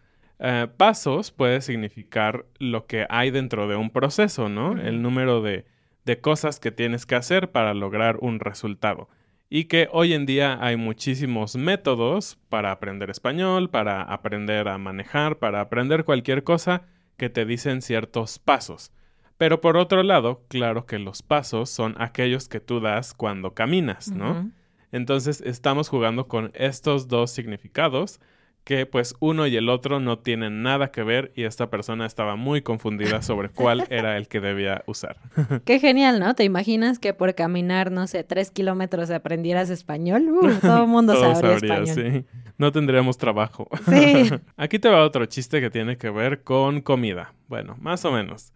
Eh, 0.41 0.67
pasos 0.77 1.31
puede 1.31 1.61
significar 1.61 2.45
lo 2.59 2.87
que 2.87 3.07
hay 3.09 3.31
dentro 3.31 3.69
de 3.69 3.77
un 3.77 3.91
proceso, 3.91 4.49
¿no? 4.49 4.73
El 4.73 5.01
número 5.01 5.43
de, 5.43 5.65
de 6.05 6.21
cosas 6.21 6.59
que 6.59 6.73
tienes 6.73 7.07
que 7.07 7.15
hacer 7.15 7.53
para 7.53 7.73
lograr 7.73 8.17
un 8.21 8.41
resultado. 8.41 9.09
Y 9.51 9.65
que 9.65 9.89
hoy 9.93 10.13
en 10.13 10.27
día 10.27 10.59
hay 10.61 10.77
muchísimos 10.77 11.57
métodos 11.57 12.39
para 12.49 12.71
aprender 12.71 13.09
español, 13.09 13.71
para 13.71 14.03
aprender 14.03 14.69
a 14.69 14.77
manejar, 14.77 15.39
para 15.39 15.61
aprender 15.61 16.05
cualquier 16.05 16.45
cosa 16.45 16.83
que 17.17 17.31
te 17.31 17.47
dicen 17.47 17.81
ciertos 17.81 18.39
pasos. 18.39 18.93
Pero 19.39 19.61
por 19.61 19.77
otro 19.77 20.03
lado, 20.03 20.43
claro 20.49 20.85
que 20.85 20.99
los 20.99 21.23
pasos 21.23 21.71
son 21.71 21.95
aquellos 21.99 22.49
que 22.49 22.61
tú 22.61 22.81
das 22.81 23.15
cuando 23.15 23.55
caminas, 23.55 24.11
¿no? 24.11 24.51
Entonces 24.93 25.41
estamos 25.41 25.89
jugando 25.89 26.29
con 26.29 26.51
estos 26.55 27.09
dos 27.09 27.31
significados 27.31 28.21
que 28.69 28.85
pues 28.85 29.15
uno 29.19 29.47
y 29.47 29.57
el 29.57 29.71
otro 29.71 29.99
no 29.99 30.19
tienen 30.19 30.63
nada 30.63 30.91
que 30.91 31.03
ver 31.03 31.33
y 31.35 31.45
esta 31.45 31.71
persona 31.71 32.05
estaba 32.05 32.37
muy 32.37 32.61
confundida 32.61 33.23
sobre 33.23 33.49
cuál 33.49 33.87
era 33.89 34.19
el 34.19 34.29
que 34.29 34.41
debía 34.41 34.85
usar. 34.87 35.17
Qué 35.65 35.81
genial, 35.81 36.21
¿no? 36.21 36.35
¿Te 36.35 36.45
imaginas 36.45 36.99
que 36.99 37.15
por 37.15 37.35
caminar, 37.35 37.91
no 37.91 38.07
sé, 38.07 38.25
tres 38.25 38.51
kilómetros 38.51 39.11
aprendieras 39.11 39.71
español? 39.71 40.29
Uh, 40.29 40.53
todo 40.61 40.83
el 40.83 40.87
mundo 40.87 41.17
sabría, 41.17 41.57
español. 41.57 41.87
Sí. 41.87 42.27
No 42.59 42.71
tendríamos 42.71 43.17
trabajo. 43.17 43.71
Sí. 43.89 44.29
Aquí 44.59 44.79
te 44.79 44.91
va 44.91 45.03
otro 45.03 45.25
chiste 45.25 45.63
que 45.63 45.71
tiene 45.71 45.97
que 45.97 46.11
ver 46.11 46.43
con 46.43 46.83
comida. 46.83 47.33
Bueno, 47.47 47.75
más 47.81 48.05
o 48.05 48.13
menos. 48.13 48.53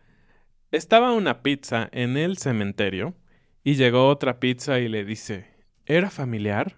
Estaba 0.72 1.12
una 1.12 1.40
pizza 1.40 1.88
en 1.90 2.18
el 2.18 2.36
cementerio 2.36 3.14
y 3.64 3.76
llegó 3.76 4.08
otra 4.08 4.40
pizza 4.40 4.78
y 4.78 4.88
le 4.88 5.06
dice, 5.06 5.46
¿era 5.86 6.10
familiar? 6.10 6.76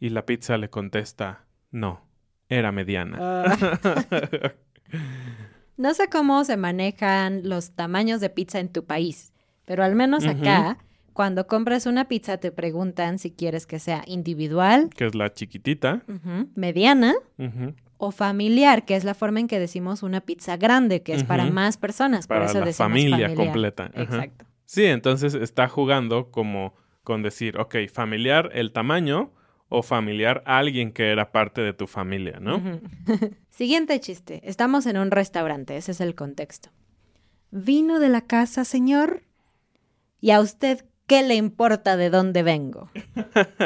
Y 0.00 0.08
la 0.08 0.26
pizza 0.26 0.58
le 0.58 0.68
contesta, 0.68 1.44
no 1.70 2.10
era 2.52 2.72
mediana. 2.72 3.18
Ah. 3.20 3.56
no 5.76 5.94
sé 5.94 6.08
cómo 6.08 6.44
se 6.44 6.56
manejan 6.56 7.48
los 7.48 7.72
tamaños 7.72 8.20
de 8.20 8.30
pizza 8.30 8.60
en 8.60 8.68
tu 8.68 8.84
país, 8.84 9.32
pero 9.64 9.84
al 9.84 9.94
menos 9.94 10.24
acá, 10.24 10.78
cuando 11.12 11.46
compras 11.46 11.86
una 11.86 12.08
pizza 12.08 12.38
te 12.38 12.52
preguntan 12.52 13.18
si 13.18 13.30
quieres 13.30 13.66
que 13.66 13.78
sea 13.78 14.02
individual, 14.06 14.90
que 14.94 15.06
es 15.06 15.14
la 15.14 15.32
chiquitita, 15.32 16.02
mediana 16.54 17.14
o 17.98 18.10
familiar, 18.10 18.84
que 18.84 18.96
es 18.96 19.04
la 19.04 19.14
forma 19.14 19.40
en 19.40 19.48
que 19.48 19.58
decimos 19.58 20.02
una 20.02 20.20
pizza 20.20 20.56
grande, 20.56 21.02
que 21.02 21.14
es 21.14 21.24
para 21.24 21.46
más 21.46 21.76
personas, 21.76 22.26
para 22.26 22.40
por 22.40 22.50
eso 22.50 22.58
la 22.60 22.66
decimos 22.66 22.90
familia 22.90 23.34
completa. 23.34 23.90
Exacto. 23.94 24.44
Sí, 24.64 24.84
entonces 24.84 25.34
está 25.34 25.68
jugando 25.68 26.30
como 26.30 26.74
con 27.04 27.22
decir, 27.22 27.58
ok, 27.58 27.76
familiar 27.92 28.50
el 28.54 28.72
tamaño 28.72 29.32
o 29.72 29.82
familiar 29.82 30.42
alguien 30.44 30.92
que 30.92 31.10
era 31.10 31.32
parte 31.32 31.62
de 31.62 31.72
tu 31.72 31.86
familia, 31.86 32.38
¿no? 32.40 32.62
Siguiente 33.50 33.98
chiste. 34.00 34.42
Estamos 34.44 34.84
en 34.84 34.98
un 34.98 35.10
restaurante, 35.10 35.78
ese 35.78 35.92
es 35.92 36.00
el 36.02 36.14
contexto. 36.14 36.68
¿Vino 37.50 37.98
de 37.98 38.10
la 38.10 38.20
casa, 38.20 38.66
señor? 38.66 39.22
¿Y 40.20 40.30
a 40.30 40.40
usted 40.40 40.84
qué 41.06 41.22
le 41.22 41.36
importa 41.36 41.96
de 41.96 42.10
dónde 42.10 42.42
vengo? 42.42 42.90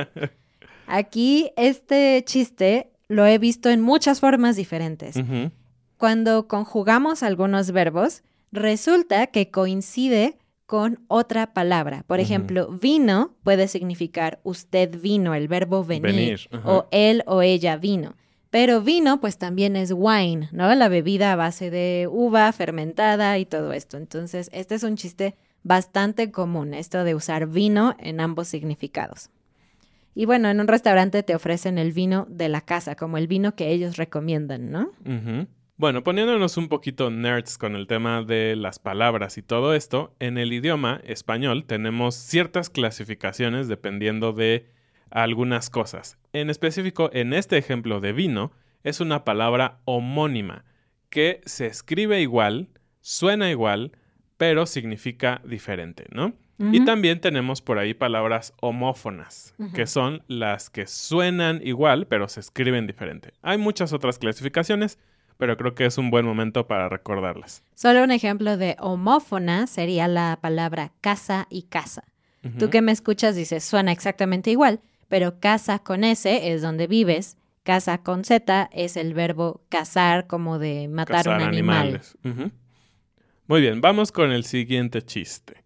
Aquí 0.86 1.50
este 1.56 2.22
chiste 2.24 2.92
lo 3.08 3.26
he 3.26 3.38
visto 3.38 3.68
en 3.68 3.80
muchas 3.80 4.20
formas 4.20 4.54
diferentes. 4.54 5.16
Cuando 5.96 6.46
conjugamos 6.46 7.24
algunos 7.24 7.72
verbos, 7.72 8.22
resulta 8.52 9.26
que 9.26 9.50
coincide 9.50 10.38
con 10.66 11.04
otra 11.08 11.54
palabra. 11.54 12.04
Por 12.06 12.20
ejemplo, 12.20 12.68
vino 12.68 13.34
puede 13.44 13.68
significar 13.68 14.40
usted 14.42 15.00
vino, 15.00 15.34
el 15.34 15.48
verbo 15.48 15.84
venir, 15.84 16.48
o 16.64 16.86
él 16.90 17.22
o 17.26 17.42
ella 17.42 17.76
vino. 17.76 18.14
Pero 18.50 18.80
vino 18.80 19.20
pues 19.20 19.38
también 19.38 19.76
es 19.76 19.92
wine, 19.94 20.48
¿no? 20.52 20.74
La 20.74 20.88
bebida 20.88 21.32
a 21.32 21.36
base 21.36 21.70
de 21.70 22.08
uva 22.10 22.50
fermentada 22.52 23.38
y 23.38 23.46
todo 23.46 23.72
esto. 23.72 23.96
Entonces, 23.96 24.50
este 24.52 24.74
es 24.74 24.82
un 24.82 24.96
chiste 24.96 25.36
bastante 25.62 26.30
común, 26.30 26.74
esto 26.74 27.04
de 27.04 27.14
usar 27.14 27.46
vino 27.48 27.96
en 27.98 28.20
ambos 28.20 28.48
significados. 28.48 29.30
Y 30.14 30.24
bueno, 30.24 30.48
en 30.48 30.60
un 30.60 30.68
restaurante 30.68 31.22
te 31.22 31.34
ofrecen 31.34 31.76
el 31.76 31.92
vino 31.92 32.26
de 32.30 32.48
la 32.48 32.60
casa, 32.60 32.94
como 32.94 33.18
el 33.18 33.26
vino 33.26 33.54
que 33.54 33.70
ellos 33.70 33.96
recomiendan, 33.96 34.70
¿no? 34.70 34.90
Bueno, 35.78 36.02
poniéndonos 36.02 36.56
un 36.56 36.68
poquito 36.68 37.10
nerds 37.10 37.58
con 37.58 37.76
el 37.76 37.86
tema 37.86 38.22
de 38.22 38.56
las 38.56 38.78
palabras 38.78 39.36
y 39.36 39.42
todo 39.42 39.74
esto, 39.74 40.14
en 40.20 40.38
el 40.38 40.54
idioma 40.54 41.02
español 41.04 41.66
tenemos 41.66 42.14
ciertas 42.14 42.70
clasificaciones 42.70 43.68
dependiendo 43.68 44.32
de 44.32 44.70
algunas 45.10 45.68
cosas. 45.68 46.16
En 46.32 46.48
específico, 46.48 47.10
en 47.12 47.34
este 47.34 47.58
ejemplo 47.58 48.00
de 48.00 48.14
vino, 48.14 48.52
es 48.84 49.00
una 49.00 49.26
palabra 49.26 49.80
homónima 49.84 50.64
que 51.10 51.42
se 51.44 51.66
escribe 51.66 52.22
igual, 52.22 52.68
suena 53.02 53.50
igual, 53.50 53.92
pero 54.38 54.64
significa 54.64 55.42
diferente, 55.44 56.06
¿no? 56.10 56.32
Y 56.58 56.86
también 56.86 57.20
tenemos 57.20 57.60
por 57.60 57.78
ahí 57.78 57.92
palabras 57.92 58.54
homófonas, 58.62 59.54
que 59.74 59.86
son 59.86 60.22
las 60.26 60.70
que 60.70 60.86
suenan 60.86 61.60
igual, 61.62 62.06
pero 62.06 62.28
se 62.28 62.40
escriben 62.40 62.86
diferente. 62.86 63.34
Hay 63.42 63.58
muchas 63.58 63.92
otras 63.92 64.18
clasificaciones, 64.18 64.98
pero 65.38 65.56
creo 65.56 65.74
que 65.74 65.86
es 65.86 65.98
un 65.98 66.10
buen 66.10 66.24
momento 66.24 66.66
para 66.66 66.88
recordarlas. 66.88 67.62
Solo 67.74 68.02
un 68.04 68.10
ejemplo 68.10 68.56
de 68.56 68.76
homófona 68.78 69.66
sería 69.66 70.08
la 70.08 70.38
palabra 70.40 70.92
casa 71.00 71.46
y 71.50 71.62
casa. 71.62 72.04
Tú 72.58 72.70
que 72.70 72.80
me 72.80 72.92
escuchas 72.92 73.34
dices, 73.34 73.64
suena 73.64 73.90
exactamente 73.90 74.52
igual, 74.52 74.80
pero 75.08 75.40
casa 75.40 75.80
con 75.80 76.04
S 76.04 76.52
es 76.52 76.62
donde 76.62 76.86
vives, 76.86 77.36
casa 77.64 77.98
con 77.98 78.24
Z 78.24 78.70
es 78.72 78.96
el 78.96 79.14
verbo 79.14 79.62
cazar, 79.68 80.28
como 80.28 80.60
de 80.60 80.86
matar 80.86 81.28
un 81.28 81.42
animal. 81.42 82.00
Muy 83.48 83.60
bien, 83.60 83.80
vamos 83.80 84.12
con 84.12 84.30
el 84.30 84.44
siguiente 84.44 85.02
chiste. 85.02 85.64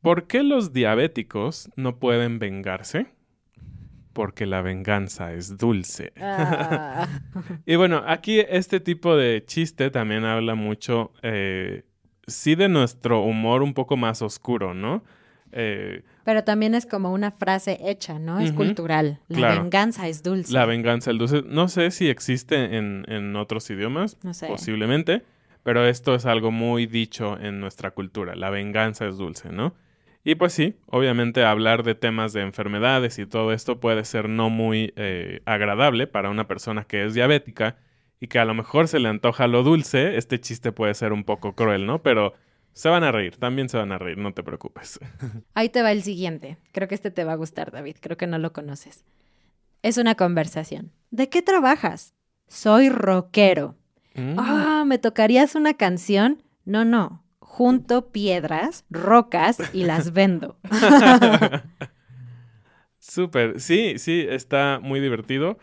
¿Por 0.00 0.28
qué 0.28 0.44
los 0.44 0.72
diabéticos 0.72 1.70
no 1.74 1.98
pueden 1.98 2.38
vengarse? 2.38 3.08
Porque 4.16 4.46
la 4.46 4.62
venganza 4.62 5.34
es 5.34 5.58
dulce. 5.58 6.14
Ah. 6.18 7.06
y 7.66 7.76
bueno, 7.76 8.02
aquí 8.06 8.40
este 8.40 8.80
tipo 8.80 9.14
de 9.14 9.44
chiste 9.44 9.90
también 9.90 10.24
habla 10.24 10.54
mucho, 10.54 11.12
eh, 11.20 11.84
sí, 12.26 12.54
de 12.54 12.70
nuestro 12.70 13.20
humor 13.20 13.62
un 13.62 13.74
poco 13.74 13.98
más 13.98 14.22
oscuro, 14.22 14.72
¿no? 14.72 15.04
Eh, 15.52 16.02
Pero 16.24 16.44
también 16.44 16.74
es 16.74 16.86
como 16.86 17.12
una 17.12 17.30
frase 17.30 17.78
hecha, 17.82 18.18
¿no? 18.18 18.40
Es 18.40 18.52
cultural. 18.52 19.20
La 19.28 19.50
venganza 19.60 20.08
es 20.08 20.22
dulce. 20.22 20.50
La 20.50 20.64
venganza 20.64 21.10
es 21.10 21.18
dulce. 21.18 21.42
No 21.46 21.68
sé 21.68 21.90
si 21.90 22.08
existe 22.08 22.78
en, 22.78 23.04
en 23.08 23.36
otros 23.36 23.68
idiomas, 23.68 24.16
no 24.22 24.32
sé. 24.32 24.46
posiblemente, 24.46 25.24
pero 25.62 25.86
esto 25.86 26.14
es 26.14 26.24
algo 26.24 26.50
muy 26.50 26.86
dicho 26.86 27.38
en 27.38 27.60
nuestra 27.60 27.90
cultura. 27.90 28.34
La 28.34 28.48
venganza 28.48 29.06
es 29.06 29.18
dulce, 29.18 29.50
¿no? 29.50 29.74
Y 30.26 30.34
pues 30.34 30.52
sí, 30.54 30.74
obviamente 30.86 31.44
hablar 31.44 31.84
de 31.84 31.94
temas 31.94 32.32
de 32.32 32.40
enfermedades 32.40 33.16
y 33.20 33.26
todo 33.26 33.52
esto 33.52 33.78
puede 33.78 34.04
ser 34.04 34.28
no 34.28 34.50
muy 34.50 34.92
eh, 34.96 35.40
agradable 35.44 36.08
para 36.08 36.30
una 36.30 36.48
persona 36.48 36.82
que 36.82 37.04
es 37.04 37.14
diabética 37.14 37.76
y 38.18 38.26
que 38.26 38.40
a 38.40 38.44
lo 38.44 38.52
mejor 38.52 38.88
se 38.88 38.98
le 38.98 39.08
antoja 39.08 39.46
lo 39.46 39.62
dulce, 39.62 40.16
este 40.16 40.40
chiste 40.40 40.72
puede 40.72 40.94
ser 40.94 41.12
un 41.12 41.22
poco 41.22 41.54
cruel, 41.54 41.86
¿no? 41.86 42.02
Pero 42.02 42.34
se 42.72 42.88
van 42.88 43.04
a 43.04 43.12
reír, 43.12 43.36
también 43.36 43.68
se 43.68 43.76
van 43.76 43.92
a 43.92 43.98
reír, 43.98 44.18
no 44.18 44.34
te 44.34 44.42
preocupes. 44.42 44.98
Ahí 45.54 45.68
te 45.68 45.82
va 45.82 45.92
el 45.92 46.02
siguiente. 46.02 46.58
Creo 46.72 46.88
que 46.88 46.96
este 46.96 47.12
te 47.12 47.22
va 47.22 47.34
a 47.34 47.36
gustar, 47.36 47.70
David. 47.70 47.98
Creo 48.00 48.16
que 48.16 48.26
no 48.26 48.38
lo 48.38 48.52
conoces. 48.52 49.04
Es 49.82 49.96
una 49.96 50.16
conversación. 50.16 50.90
¿De 51.12 51.28
qué 51.28 51.40
trabajas? 51.40 52.16
Soy 52.48 52.88
rockero. 52.88 53.76
Mm. 54.16 54.34
Ah, 54.38 54.82
¿me 54.88 54.98
tocarías 54.98 55.54
una 55.54 55.74
canción? 55.74 56.42
No, 56.64 56.84
no 56.84 57.22
junto 57.56 58.12
piedras, 58.12 58.84
rocas 58.90 59.56
y 59.72 59.84
las 59.84 60.12
vendo. 60.12 60.58
Súper, 62.98 63.62
sí, 63.62 63.98
sí, 63.98 64.26
está 64.28 64.78
muy 64.82 65.00
divertido. 65.00 65.56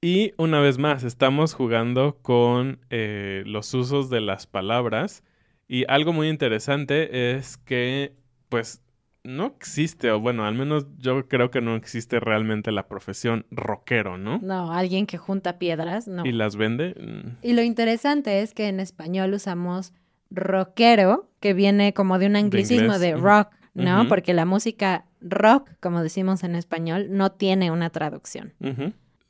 Y 0.00 0.32
una 0.38 0.60
vez 0.60 0.78
más, 0.78 1.04
estamos 1.04 1.52
jugando 1.52 2.16
con 2.22 2.80
eh, 2.88 3.42
los 3.44 3.74
usos 3.74 4.08
de 4.08 4.22
las 4.22 4.46
palabras. 4.46 5.22
Y 5.66 5.84
algo 5.88 6.14
muy 6.14 6.30
interesante 6.30 7.36
es 7.36 7.58
que, 7.58 8.14
pues, 8.48 8.80
no 9.22 9.48
existe, 9.48 10.10
o 10.10 10.20
bueno, 10.20 10.46
al 10.46 10.54
menos 10.54 10.86
yo 10.96 11.28
creo 11.28 11.50
que 11.50 11.60
no 11.60 11.76
existe 11.76 12.20
realmente 12.20 12.72
la 12.72 12.88
profesión 12.88 13.44
rockero, 13.50 14.16
¿no? 14.16 14.38
No, 14.38 14.72
alguien 14.72 15.04
que 15.04 15.18
junta 15.18 15.58
piedras, 15.58 16.08
no. 16.08 16.24
¿Y 16.24 16.32
las 16.32 16.56
vende? 16.56 16.94
Mm. 16.98 17.46
Y 17.46 17.52
lo 17.52 17.60
interesante 17.60 18.40
es 18.40 18.54
que 18.54 18.68
en 18.68 18.80
español 18.80 19.34
usamos 19.34 19.92
rockero, 20.30 21.28
que 21.40 21.54
viene 21.54 21.94
como 21.94 22.18
de 22.18 22.26
un 22.26 22.36
anglicismo 22.36 22.98
de, 22.98 23.14
rock, 23.14 23.50
¿no? 23.74 24.08
Porque 24.08 24.34
la 24.34 24.44
música 24.44 25.06
rock, 25.20 25.70
como 25.80 26.02
decimos 26.02 26.44
en 26.44 26.54
español, 26.54 27.08
no 27.10 27.32
tiene 27.32 27.70
una 27.70 27.90
traducción. 27.90 28.52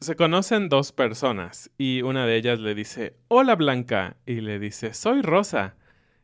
Se 0.01 0.17
conocen 0.17 0.69
dos 0.69 0.93
personas 0.93 1.71
y 1.77 2.03
una 2.03 2.25
de 2.27 2.37
ellas 2.37 2.61
le 2.61 2.75
dice, 2.75 3.17
hola 3.29 3.57
Blanca, 3.57 4.17
y 4.27 4.41
le 4.41 4.59
dice, 4.59 4.95
soy 4.95 5.23
Rosa. 5.23 5.75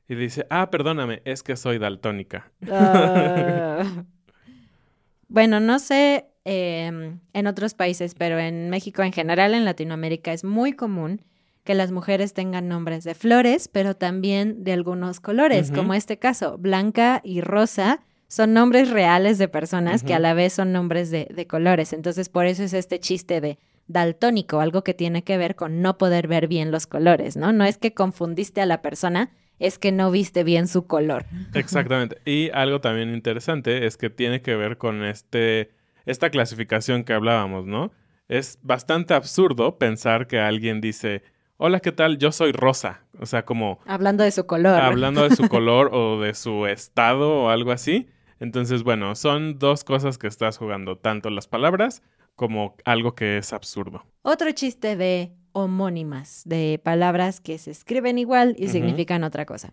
Y 0.08 0.14
dice, 0.16 0.46
ah, 0.50 0.70
perdóname, 0.70 1.22
es 1.24 1.42
que 1.42 1.56
soy 1.56 1.78
daltónica. 1.78 2.52
Ah. 2.70 3.82
bueno, 5.28 5.60
no 5.60 5.78
sé 5.78 6.26
em, 6.44 7.20
en 7.32 7.46
otros 7.46 7.74
países, 7.74 8.14
pero 8.14 8.38
en 8.38 8.68
México 8.70 9.02
en 9.02 9.12
general, 9.12 9.54
en 9.54 9.64
Latinoamérica, 9.64 10.32
es 10.32 10.44
muy 10.44 10.74
común 10.74 11.22
que 11.64 11.74
las 11.74 11.90
mujeres 11.90 12.34
tengan 12.34 12.68
nombres 12.68 13.04
de 13.04 13.14
flores, 13.14 13.68
pero 13.68 13.96
también 13.96 14.64
de 14.64 14.74
algunos 14.74 15.20
colores, 15.20 15.70
como 15.70 15.94
este 15.94 16.18
caso, 16.18 16.58
Blanca 16.58 17.20
y 17.24 17.40
Rosa 17.40 18.00
son 18.28 18.52
nombres 18.52 18.90
reales 18.90 19.38
de 19.38 19.48
personas 19.48 20.02
que 20.02 20.14
a 20.14 20.18
la 20.18 20.34
vez 20.34 20.52
son 20.52 20.72
nombres 20.72 21.10
de, 21.10 21.26
de 21.34 21.46
colores. 21.46 21.92
Entonces, 21.92 22.28
por 22.28 22.46
eso 22.46 22.62
es 22.62 22.74
este 22.74 23.00
chiste 23.00 23.40
de 23.40 23.58
daltónico, 23.86 24.60
algo 24.60 24.82
que 24.82 24.94
tiene 24.94 25.24
que 25.24 25.38
ver 25.38 25.56
con 25.56 25.82
no 25.82 25.98
poder 25.98 26.28
ver 26.28 26.48
bien 26.48 26.70
los 26.70 26.86
colores, 26.86 27.36
¿no? 27.36 27.52
No 27.52 27.64
es 27.64 27.78
que 27.78 27.94
confundiste 27.94 28.60
a 28.60 28.66
la 28.66 28.82
persona, 28.82 29.30
es 29.58 29.78
que 29.78 29.92
no 29.92 30.10
viste 30.10 30.44
bien 30.44 30.68
su 30.68 30.86
color. 30.86 31.26
Exactamente. 31.54 32.18
Y 32.24 32.50
algo 32.50 32.80
también 32.80 33.14
interesante 33.14 33.86
es 33.86 33.96
que 33.96 34.10
tiene 34.10 34.42
que 34.42 34.56
ver 34.56 34.78
con 34.78 35.04
este, 35.04 35.70
esta 36.06 36.30
clasificación 36.30 37.04
que 37.04 37.12
hablábamos, 37.12 37.66
¿no? 37.66 37.92
Es 38.28 38.58
bastante 38.62 39.14
absurdo 39.14 39.78
pensar 39.78 40.26
que 40.26 40.38
alguien 40.38 40.80
dice, 40.80 41.22
hola, 41.56 41.80
¿qué 41.80 41.92
tal? 41.92 42.18
Yo 42.18 42.32
soy 42.32 42.52
rosa. 42.52 43.02
O 43.20 43.26
sea, 43.26 43.44
como 43.44 43.78
Hablando 43.86 44.24
de 44.24 44.30
su 44.30 44.46
color. 44.46 44.80
hablando 44.80 45.28
de 45.28 45.34
su 45.34 45.48
color 45.48 45.90
o 45.92 46.20
de 46.20 46.34
su 46.34 46.66
estado 46.66 47.44
o 47.44 47.48
algo 47.50 47.72
así. 47.72 48.08
Entonces, 48.40 48.82
bueno, 48.82 49.14
son 49.14 49.58
dos 49.58 49.84
cosas 49.84 50.18
que 50.18 50.26
estás 50.26 50.58
jugando, 50.58 50.96
tanto 50.98 51.30
las 51.30 51.46
palabras 51.46 52.02
como 52.34 52.74
algo 52.84 53.14
que 53.14 53.38
es 53.38 53.52
absurdo. 53.52 54.04
Otro 54.22 54.50
chiste 54.52 54.96
de 54.96 55.32
homónimas, 55.52 56.42
de 56.44 56.80
palabras 56.82 57.40
que 57.40 57.58
se 57.58 57.70
escriben 57.70 58.18
igual 58.18 58.56
y 58.58 58.68
significan 58.68 59.22
otra 59.22 59.46
cosa. 59.46 59.72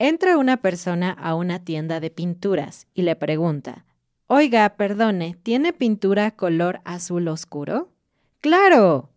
Entra 0.00 0.36
una 0.38 0.58
persona 0.58 1.10
a 1.12 1.34
una 1.34 1.64
tienda 1.64 2.00
de 2.00 2.10
pinturas 2.10 2.86
y 2.94 3.02
le 3.02 3.16
pregunta, 3.16 3.84
Oiga, 4.26 4.68
perdone, 4.76 5.36
¿tiene 5.42 5.72
pintura 5.72 6.32
color 6.32 6.80
azul 6.84 7.28
oscuro? 7.28 7.88
Claro. 8.40 9.08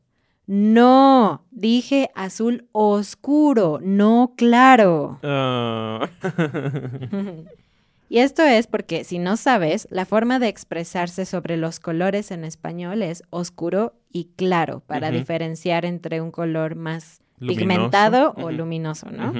No, 0.53 1.46
dije 1.50 2.10
azul 2.13 2.67
oscuro, 2.74 3.79
no 3.81 4.34
claro. 4.36 5.17
Ah, 5.24 6.10
Y 8.10 8.17
esto 8.20 8.43
es 8.43 8.67
porque, 8.67 9.05
si 9.05 9.17
no 9.17 9.38
sabes, 9.38 9.88
la 9.91 10.05
forma 10.05 10.39
de 10.39 10.50
expresarse 10.50 11.25
sobre 11.25 11.55
los 11.55 11.79
colores 11.79 12.31
en 12.31 12.43
español 12.43 13.01
es 13.01 13.24
oscuro 13.29 13.93
y 14.12 14.25
claro, 14.36 14.81
para 14.81 15.10
diferenciar 15.10 15.86
entre 15.86 16.20
un 16.20 16.31
color 16.31 16.75
más 16.75 17.22
Luminoso. 17.39 17.58
pigmentado 17.58 18.34
o 18.36 18.51
luminoso, 18.51 19.10
¿no? 19.10 19.31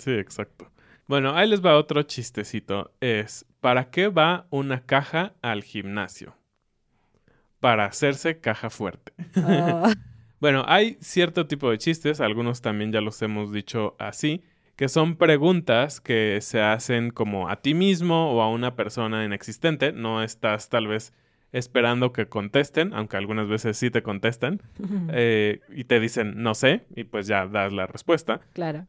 Sí, 0.00 0.10
exacto. 0.10 0.72
Bueno, 1.06 1.36
ahí 1.36 1.48
les 1.48 1.64
va 1.64 1.76
otro 1.76 2.02
chistecito. 2.02 2.90
Es, 3.00 3.46
¿para 3.60 3.90
qué 3.90 4.08
va 4.08 4.48
una 4.50 4.84
caja 4.84 5.34
al 5.40 5.62
gimnasio? 5.62 6.34
Para 7.60 7.84
hacerse 7.84 8.40
caja 8.40 8.70
fuerte. 8.70 9.12
Oh, 9.36 9.92
Bueno, 10.40 10.64
hay 10.66 10.96
cierto 11.00 11.46
tipo 11.46 11.70
de 11.70 11.78
chistes, 11.78 12.20
algunos 12.20 12.62
también 12.62 12.92
ya 12.92 13.00
los 13.00 13.20
hemos 13.22 13.52
dicho 13.52 13.96
así, 13.98 14.42
que 14.76 14.88
son 14.88 15.16
preguntas 15.16 16.00
que 16.00 16.38
se 16.40 16.60
hacen 16.60 17.10
como 17.10 17.48
a 17.48 17.56
ti 17.56 17.74
mismo 17.74 18.32
o 18.32 18.42
a 18.42 18.48
una 18.48 18.76
persona 18.76 19.24
inexistente. 19.24 19.92
No 19.92 20.22
estás 20.22 20.68
tal 20.68 20.86
vez 20.86 21.12
esperando 21.50 22.12
que 22.12 22.28
contesten, 22.28 22.92
aunque 22.94 23.16
algunas 23.16 23.48
veces 23.48 23.76
sí 23.76 23.90
te 23.90 24.02
contestan, 24.02 24.62
eh, 25.12 25.60
y 25.70 25.84
te 25.84 25.98
dicen 25.98 26.42
no 26.42 26.54
sé, 26.54 26.84
y 26.94 27.04
pues 27.04 27.26
ya 27.26 27.48
das 27.48 27.72
la 27.72 27.86
respuesta. 27.86 28.40
claro. 28.52 28.86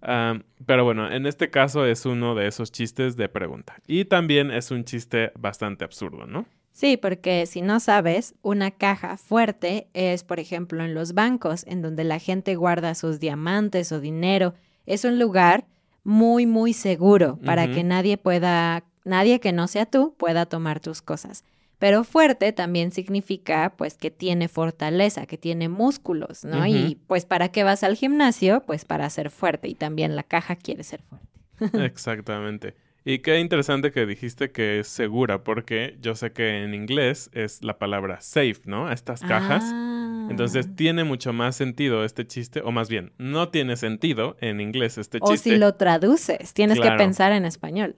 Pero 0.65 0.83
bueno, 0.83 1.11
en 1.11 1.25
este 1.25 1.49
caso 1.49 1.85
es 1.85 2.05
uno 2.05 2.35
de 2.35 2.47
esos 2.47 2.71
chistes 2.71 3.15
de 3.15 3.29
pregunta. 3.29 3.77
Y 3.87 4.05
también 4.05 4.51
es 4.51 4.69
un 4.69 4.83
chiste 4.83 5.31
bastante 5.39 5.85
absurdo, 5.85 6.27
¿no? 6.27 6.45
Sí, 6.79 6.95
porque 6.95 7.45
si 7.45 7.61
no 7.61 7.81
sabes, 7.81 8.35
una 8.41 8.71
caja 8.71 9.17
fuerte 9.17 9.89
es, 9.93 10.23
por 10.23 10.39
ejemplo, 10.39 10.81
en 10.81 10.93
los 10.93 11.13
bancos, 11.13 11.65
en 11.67 11.81
donde 11.81 12.05
la 12.05 12.19
gente 12.19 12.55
guarda 12.55 12.95
sus 12.95 13.19
diamantes 13.19 13.91
o 13.91 13.99
dinero. 13.99 14.53
Es 14.85 15.03
un 15.03 15.19
lugar 15.19 15.65
muy, 16.05 16.45
muy 16.45 16.71
seguro 16.71 17.37
para 17.43 17.69
que 17.69 17.83
nadie 17.83 18.17
pueda, 18.17 18.85
nadie 19.03 19.41
que 19.41 19.51
no 19.51 19.67
sea 19.67 19.87
tú 19.87 20.15
pueda 20.17 20.45
tomar 20.45 20.79
tus 20.79 21.01
cosas. 21.01 21.43
Pero 21.79 22.05
fuerte 22.05 22.53
también 22.53 22.93
significa, 22.93 23.73
pues, 23.75 23.97
que 23.97 24.09
tiene 24.09 24.47
fortaleza, 24.47 25.25
que 25.25 25.37
tiene 25.37 25.67
músculos, 25.67 26.45
¿no? 26.45 26.65
Y, 26.65 26.97
pues, 27.07 27.25
¿para 27.25 27.49
qué 27.49 27.65
vas 27.65 27.83
al 27.83 27.97
gimnasio? 27.97 28.63
Pues 28.65 28.85
para 28.85 29.09
ser 29.09 29.31
fuerte. 29.31 29.67
Y 29.67 29.75
también 29.75 30.15
la 30.15 30.23
caja 30.23 30.55
quiere 30.55 30.85
ser 30.85 31.01
fuerte. 31.01 31.85
Exactamente. 31.85 32.73
Y 33.11 33.19
qué 33.19 33.39
interesante 33.39 33.91
que 33.91 34.05
dijiste 34.05 34.51
que 34.51 34.81
es 34.81 34.87
segura, 34.87 35.43
porque 35.43 35.97
yo 35.99 36.13
sé 36.13 36.31
que 36.31 36.63
en 36.63 36.75
inglés 36.75 37.31
es 37.33 37.63
la 37.63 37.79
palabra 37.79 38.21
safe, 38.21 38.61
¿no? 38.65 38.85
A 38.87 38.93
estas 38.93 39.21
cajas. 39.21 39.63
Ah. 39.65 40.27
Entonces 40.29 40.75
tiene 40.75 41.03
mucho 41.03 41.33
más 41.33 41.55
sentido 41.55 42.05
este 42.05 42.27
chiste, 42.27 42.61
o 42.63 42.71
más 42.71 42.87
bien, 42.87 43.11
no 43.17 43.49
tiene 43.49 43.77
sentido 43.77 44.37
en 44.41 44.61
inglés 44.61 44.99
este 44.99 45.17
O 45.21 45.31
chiste. 45.31 45.49
si 45.49 45.55
lo 45.57 45.73
traduces, 45.73 46.53
tienes 46.53 46.77
Claro. 46.77 46.97
que 46.97 47.03
pensar 47.03 47.31
en 47.31 47.45
español. 47.45 47.95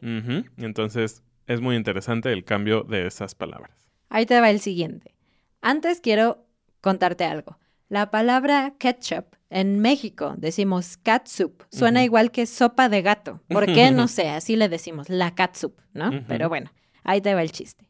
Entonces 0.56 1.24
es 1.46 1.60
muy 1.60 1.76
interesante 1.76 2.32
el 2.32 2.46
cambio 2.46 2.84
de 2.84 3.06
esas 3.06 3.36
palabras. 3.36 3.92
Ahí 4.08 4.26
te 4.26 4.40
va 4.40 4.50
el 4.50 4.62
siguiente. 4.62 5.14
Antes 5.60 6.00
quiero 6.00 6.46
contarte 6.80 7.26
algo. 7.26 7.58
La 7.90 8.12
palabra 8.12 8.76
ketchup 8.80 9.36
en 9.52 9.80
México 9.80 10.34
decimos 10.38 10.98
catsup. 10.98 11.64
Suena 11.70 12.04
igual 12.04 12.32
que 12.32 12.46
sopa 12.46 12.90
de 12.90 13.02
gato. 13.02 13.42
¿Por 13.50 13.66
qué? 13.66 13.92
No 13.92 14.08
sé, 14.08 14.30
así 14.30 14.56
le 14.56 14.70
decimos, 14.70 15.10
la 15.10 15.36
catsup, 15.36 15.74
¿no? 15.94 16.10
Pero 16.28 16.50
bueno, 16.50 16.72
ahí 17.04 17.22
te 17.22 17.36
va 17.36 17.44
el 17.44 17.52
chiste. 17.52 17.88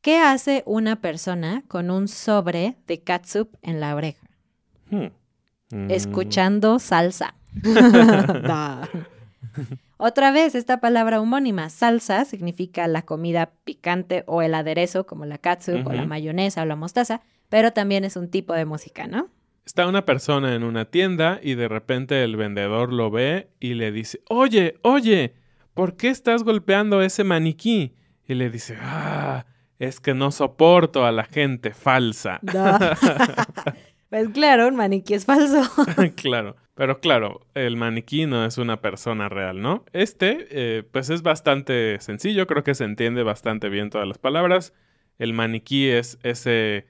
¿Qué 0.00 0.18
hace 0.18 0.62
una 0.66 1.00
persona 1.00 1.62
con 1.68 1.90
un 1.90 2.08
sobre 2.08 2.76
de 2.86 3.00
catsup 3.00 3.56
en 3.62 3.80
la 3.80 3.94
oreja? 3.94 4.26
Hmm. 4.90 5.06
Mm. 5.70 5.90
Escuchando 5.90 6.78
salsa. 6.78 7.34
Otra 9.98 10.32
vez, 10.32 10.54
esta 10.54 10.80
palabra 10.80 11.20
homónima, 11.20 11.68
salsa, 11.70 12.24
significa 12.24 12.88
la 12.88 13.02
comida 13.02 13.52
picante 13.64 14.24
o 14.26 14.42
el 14.42 14.54
aderezo, 14.54 15.06
como 15.06 15.26
la 15.26 15.38
catsup 15.38 15.86
o 15.86 15.92
la 15.92 16.06
mayonesa 16.06 16.62
o 16.62 16.66
la 16.66 16.76
mostaza, 16.76 17.20
pero 17.48 17.72
también 17.72 18.04
es 18.04 18.16
un 18.16 18.30
tipo 18.30 18.54
de 18.54 18.64
música, 18.64 19.06
¿no? 19.06 19.28
Está 19.68 19.86
una 19.86 20.06
persona 20.06 20.54
en 20.54 20.64
una 20.64 20.86
tienda 20.86 21.40
y 21.42 21.54
de 21.54 21.68
repente 21.68 22.24
el 22.24 22.36
vendedor 22.36 22.90
lo 22.90 23.10
ve 23.10 23.50
y 23.60 23.74
le 23.74 23.92
dice, 23.92 24.22
oye, 24.30 24.78
oye, 24.80 25.34
¿por 25.74 25.98
qué 25.98 26.08
estás 26.08 26.42
golpeando 26.42 27.02
ese 27.02 27.22
maniquí? 27.22 27.94
Y 28.26 28.32
le 28.32 28.48
dice, 28.48 28.78
ah, 28.80 29.44
es 29.78 30.00
que 30.00 30.14
no 30.14 30.30
soporto 30.30 31.04
a 31.04 31.12
la 31.12 31.24
gente 31.24 31.74
falsa. 31.74 32.40
pues 34.08 34.30
claro, 34.30 34.68
un 34.68 34.76
maniquí 34.76 35.12
es 35.12 35.26
falso. 35.26 35.60
claro, 36.16 36.56
pero 36.72 37.00
claro, 37.00 37.42
el 37.52 37.76
maniquí 37.76 38.24
no 38.24 38.46
es 38.46 38.56
una 38.56 38.80
persona 38.80 39.28
real, 39.28 39.60
¿no? 39.60 39.84
Este, 39.92 40.46
eh, 40.50 40.82
pues 40.90 41.10
es 41.10 41.20
bastante 41.20 42.00
sencillo, 42.00 42.46
creo 42.46 42.64
que 42.64 42.74
se 42.74 42.84
entiende 42.84 43.22
bastante 43.22 43.68
bien 43.68 43.90
todas 43.90 44.08
las 44.08 44.16
palabras. 44.16 44.72
El 45.18 45.34
maniquí 45.34 45.90
es 45.90 46.18
ese, 46.22 46.86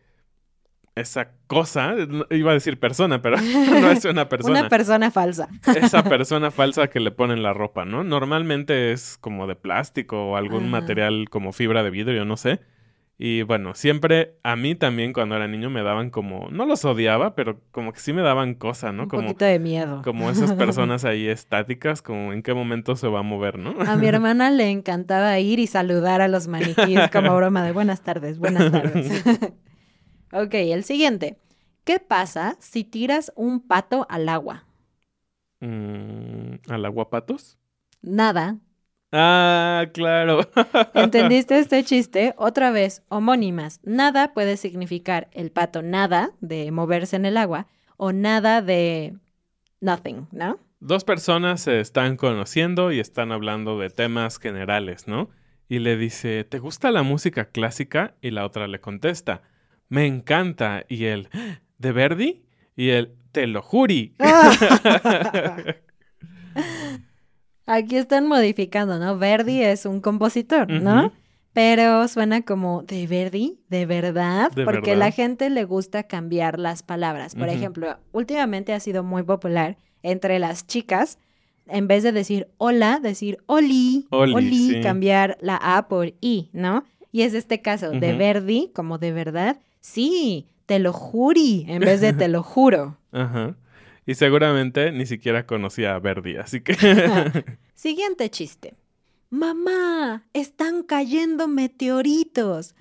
esa 1.00 1.30
cosa, 1.46 1.94
iba 2.30 2.50
a 2.50 2.54
decir 2.54 2.78
persona, 2.78 3.22
pero 3.22 3.36
no 3.80 3.90
es 3.90 4.04
una 4.04 4.28
persona. 4.28 4.60
Una 4.60 4.68
persona 4.68 5.10
falsa. 5.10 5.48
esa 5.76 6.02
persona 6.08 6.50
falsa 6.50 6.88
que 6.88 7.00
le 7.00 7.10
ponen 7.10 7.42
la 7.42 7.52
ropa, 7.52 7.84
¿no? 7.84 8.04
Normalmente 8.04 8.92
es 8.92 9.18
como 9.20 9.46
de 9.46 9.56
plástico 9.56 10.30
o 10.30 10.36
algún 10.36 10.62
Ajá. 10.64 10.70
material 10.70 11.26
como 11.30 11.52
fibra 11.52 11.82
de 11.82 11.90
vidrio, 11.90 12.24
no 12.24 12.36
sé. 12.36 12.60
Y 13.20 13.42
bueno, 13.42 13.74
siempre 13.74 14.36
a 14.44 14.54
mí 14.54 14.76
también 14.76 15.12
cuando 15.12 15.34
era 15.34 15.48
niño 15.48 15.70
me 15.70 15.82
daban 15.82 16.10
como, 16.10 16.50
no 16.52 16.66
los 16.66 16.84
odiaba, 16.84 17.34
pero 17.34 17.60
como 17.72 17.92
que 17.92 17.98
sí 17.98 18.12
me 18.12 18.22
daban 18.22 18.54
cosa, 18.54 18.92
¿no? 18.92 19.02
Un 19.02 19.08
Como, 19.08 19.22
poquito 19.22 19.44
de 19.44 19.58
miedo. 19.58 20.02
como 20.04 20.30
esas 20.30 20.52
personas 20.52 21.04
ahí 21.04 21.26
estáticas, 21.26 22.00
como 22.00 22.32
en 22.32 22.44
qué 22.44 22.54
momento 22.54 22.94
se 22.94 23.08
va 23.08 23.18
a 23.18 23.22
mover, 23.24 23.58
¿no? 23.58 23.74
A 23.84 23.96
mi 23.96 24.06
hermana 24.06 24.50
le 24.50 24.70
encantaba 24.70 25.36
ir 25.40 25.58
y 25.58 25.66
saludar 25.66 26.20
a 26.20 26.28
los 26.28 26.46
maniquíes 26.46 27.10
como 27.10 27.34
broma 27.34 27.64
de 27.64 27.72
buenas 27.72 28.02
tardes, 28.02 28.38
buenas 28.38 28.70
tardes. 28.70 29.24
Ok, 30.32 30.54
el 30.54 30.84
siguiente. 30.84 31.36
¿Qué 31.84 32.00
pasa 32.00 32.56
si 32.60 32.84
tiras 32.84 33.32
un 33.34 33.60
pato 33.60 34.06
al 34.10 34.28
agua? 34.28 34.64
Mm, 35.60 36.54
¿Al 36.68 36.84
aguapatos? 36.84 37.58
Nada. 38.02 38.58
Ah, 39.10 39.86
claro. 39.94 40.40
¿Entendiste 40.94 41.58
este 41.58 41.82
chiste? 41.82 42.34
Otra 42.36 42.70
vez, 42.70 43.02
homónimas. 43.08 43.80
Nada 43.84 44.34
puede 44.34 44.56
significar 44.56 45.28
el 45.32 45.50
pato 45.50 45.82
nada 45.82 46.32
de 46.40 46.70
moverse 46.70 47.16
en 47.16 47.24
el 47.24 47.36
agua 47.36 47.66
o 47.96 48.12
nada 48.12 48.60
de 48.60 49.14
nothing, 49.80 50.28
¿no? 50.30 50.58
Dos 50.80 51.04
personas 51.04 51.62
se 51.62 51.80
están 51.80 52.16
conociendo 52.16 52.92
y 52.92 53.00
están 53.00 53.32
hablando 53.32 53.78
de 53.78 53.90
temas 53.90 54.38
generales, 54.38 55.08
¿no? 55.08 55.30
Y 55.68 55.80
le 55.80 55.96
dice, 55.96 56.44
¿te 56.44 56.58
gusta 56.58 56.92
la 56.92 57.02
música 57.02 57.46
clásica? 57.46 58.14
Y 58.20 58.30
la 58.30 58.44
otra 58.46 58.68
le 58.68 58.80
contesta, 58.80 59.42
me 59.88 60.06
encanta. 60.06 60.84
Y 60.88 61.04
él, 61.04 61.28
¿de 61.78 61.92
Verdi? 61.92 62.42
Y 62.76 62.90
él, 62.90 63.14
te 63.32 63.46
lo 63.46 63.62
juri. 63.62 64.14
Aquí 67.66 67.96
están 67.96 68.26
modificando, 68.26 68.98
¿no? 68.98 69.18
Verdi 69.18 69.62
es 69.62 69.84
un 69.84 70.00
compositor, 70.00 70.70
¿no? 70.70 71.12
Pero 71.52 72.08
suena 72.08 72.42
como 72.42 72.82
de 72.82 73.06
Verdi, 73.06 73.58
de 73.68 73.84
verdad, 73.84 74.50
¿De 74.52 74.64
porque 74.64 74.92
verdad? 74.92 75.06
la 75.06 75.10
gente 75.10 75.50
le 75.50 75.64
gusta 75.64 76.04
cambiar 76.04 76.58
las 76.58 76.82
palabras. 76.82 77.34
Por 77.34 77.48
ejemplo, 77.48 77.98
últimamente 78.12 78.72
ha 78.72 78.80
sido 78.80 79.02
muy 79.02 79.22
popular 79.22 79.76
entre 80.02 80.38
las 80.38 80.66
chicas, 80.66 81.18
en 81.66 81.88
vez 81.88 82.02
de 82.02 82.12
decir 82.12 82.48
hola, 82.56 83.00
decir 83.02 83.38
oli, 83.46 84.06
Oli, 84.10 84.74
sí. 84.74 84.80
cambiar 84.80 85.36
la 85.40 85.56
A 85.56 85.88
por 85.88 86.14
I, 86.20 86.48
¿no? 86.52 86.84
Y 87.12 87.22
es 87.22 87.34
este 87.34 87.60
caso, 87.60 87.90
de. 87.90 88.12
Verdi, 88.14 88.70
como 88.74 88.98
de 88.98 89.12
verdad, 89.12 89.58
sí, 89.80 90.46
te 90.66 90.78
lo 90.78 90.92
juri, 90.92 91.64
en 91.68 91.80
vez 91.80 92.00
de 92.00 92.12
te 92.12 92.28
lo 92.28 92.42
juro. 92.42 92.98
Ajá. 93.12 93.56
Y 94.06 94.14
seguramente 94.14 94.92
ni 94.92 95.06
siquiera 95.06 95.46
conocía 95.46 95.94
a 95.94 95.98
Verdi, 95.98 96.36
así 96.36 96.60
que... 96.60 96.74
Siguiente 97.74 98.30
chiste. 98.30 98.74
Mamá, 99.30 100.24
están 100.32 100.82
cayendo 100.82 101.48
meteoritos. 101.48 102.74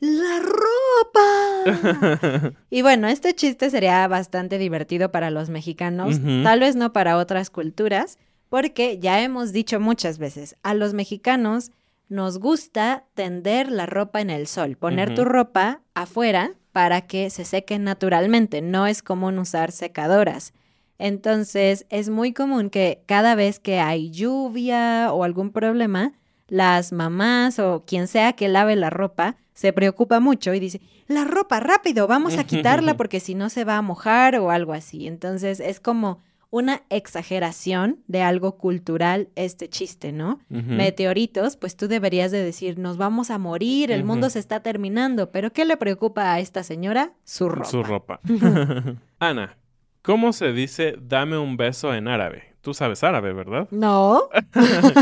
¡La 0.00 0.40
ropa! 0.40 2.52
y 2.70 2.82
bueno, 2.82 3.08
este 3.08 3.34
chiste 3.34 3.70
sería 3.70 4.06
bastante 4.08 4.58
divertido 4.58 5.12
para 5.12 5.30
los 5.30 5.48
mexicanos, 5.48 6.20
tal 6.42 6.60
vez 6.60 6.76
no 6.76 6.92
para 6.92 7.16
otras 7.16 7.48
culturas, 7.48 8.18
porque 8.48 8.98
ya 8.98 9.22
hemos 9.22 9.52
dicho 9.52 9.80
muchas 9.80 10.18
veces, 10.18 10.56
a 10.62 10.74
los 10.74 10.92
mexicanos 10.92 11.70
nos 12.08 12.38
gusta 12.38 13.04
tender 13.14 13.70
la 13.70 13.86
ropa 13.86 14.20
en 14.20 14.30
el 14.30 14.46
sol, 14.46 14.76
poner 14.76 15.14
tu 15.14 15.24
ropa 15.24 15.80
afuera 15.94 16.52
para 16.72 17.02
que 17.02 17.30
se 17.30 17.44
seque 17.44 17.78
naturalmente. 17.78 18.60
No 18.62 18.86
es 18.86 19.02
común 19.02 19.38
usar 19.38 19.72
secadoras. 19.72 20.52
Entonces, 20.98 21.86
es 21.90 22.08
muy 22.08 22.32
común 22.32 22.70
que 22.70 23.02
cada 23.06 23.34
vez 23.34 23.58
que 23.58 23.80
hay 23.80 24.10
lluvia 24.10 25.12
o 25.12 25.24
algún 25.24 25.50
problema, 25.50 26.12
las 26.48 26.92
mamás 26.92 27.58
o 27.58 27.84
quien 27.86 28.06
sea 28.06 28.34
que 28.34 28.48
lave 28.48 28.76
la 28.76 28.90
ropa 28.90 29.36
se 29.54 29.72
preocupa 29.72 30.20
mucho 30.20 30.52
y 30.52 30.60
dice, 30.60 30.80
la 31.06 31.24
ropa 31.24 31.60
rápido, 31.60 32.06
vamos 32.06 32.38
a 32.38 32.44
quitarla 32.44 32.96
porque 32.96 33.20
si 33.20 33.34
no 33.34 33.50
se 33.50 33.64
va 33.64 33.76
a 33.76 33.82
mojar 33.82 34.36
o 34.36 34.50
algo 34.50 34.72
así. 34.72 35.06
Entonces, 35.06 35.60
es 35.60 35.80
como 35.80 36.18
una 36.54 36.82
exageración 36.88 37.98
de 38.06 38.22
algo 38.22 38.58
cultural 38.58 39.28
este 39.34 39.68
chiste, 39.68 40.12
¿no? 40.12 40.38
Meteoritos, 40.48 41.56
pues 41.56 41.76
tú 41.76 41.88
deberías 41.88 42.30
de 42.30 42.44
decir, 42.44 42.78
nos 42.78 42.96
vamos 42.96 43.32
a 43.32 43.38
morir, 43.38 43.90
el 43.90 44.04
mundo 44.04 44.30
se 44.30 44.38
está 44.38 44.60
terminando, 44.60 45.32
pero 45.32 45.52
¿qué 45.52 45.64
le 45.64 45.76
preocupa 45.76 46.32
a 46.32 46.38
esta 46.38 46.62
señora? 46.62 47.12
Su 47.24 47.48
ropa. 47.48 47.68
Su 47.68 47.82
ropa. 47.82 48.20
Ana, 49.18 49.58
¿cómo 50.02 50.32
se 50.32 50.52
dice 50.52 50.94
dame 51.02 51.38
un 51.38 51.56
beso 51.56 51.92
en 51.92 52.06
árabe? 52.06 52.54
Tú 52.60 52.72
sabes 52.72 53.02
árabe, 53.02 53.32
¿verdad? 53.32 53.66
No. 53.72 54.28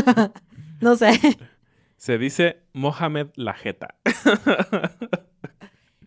no 0.81 0.95
sé. 0.95 1.11
Se 1.97 2.17
dice 2.17 2.63
Mohamed 2.73 3.27
la 3.35 3.53
jeta. 3.53 3.93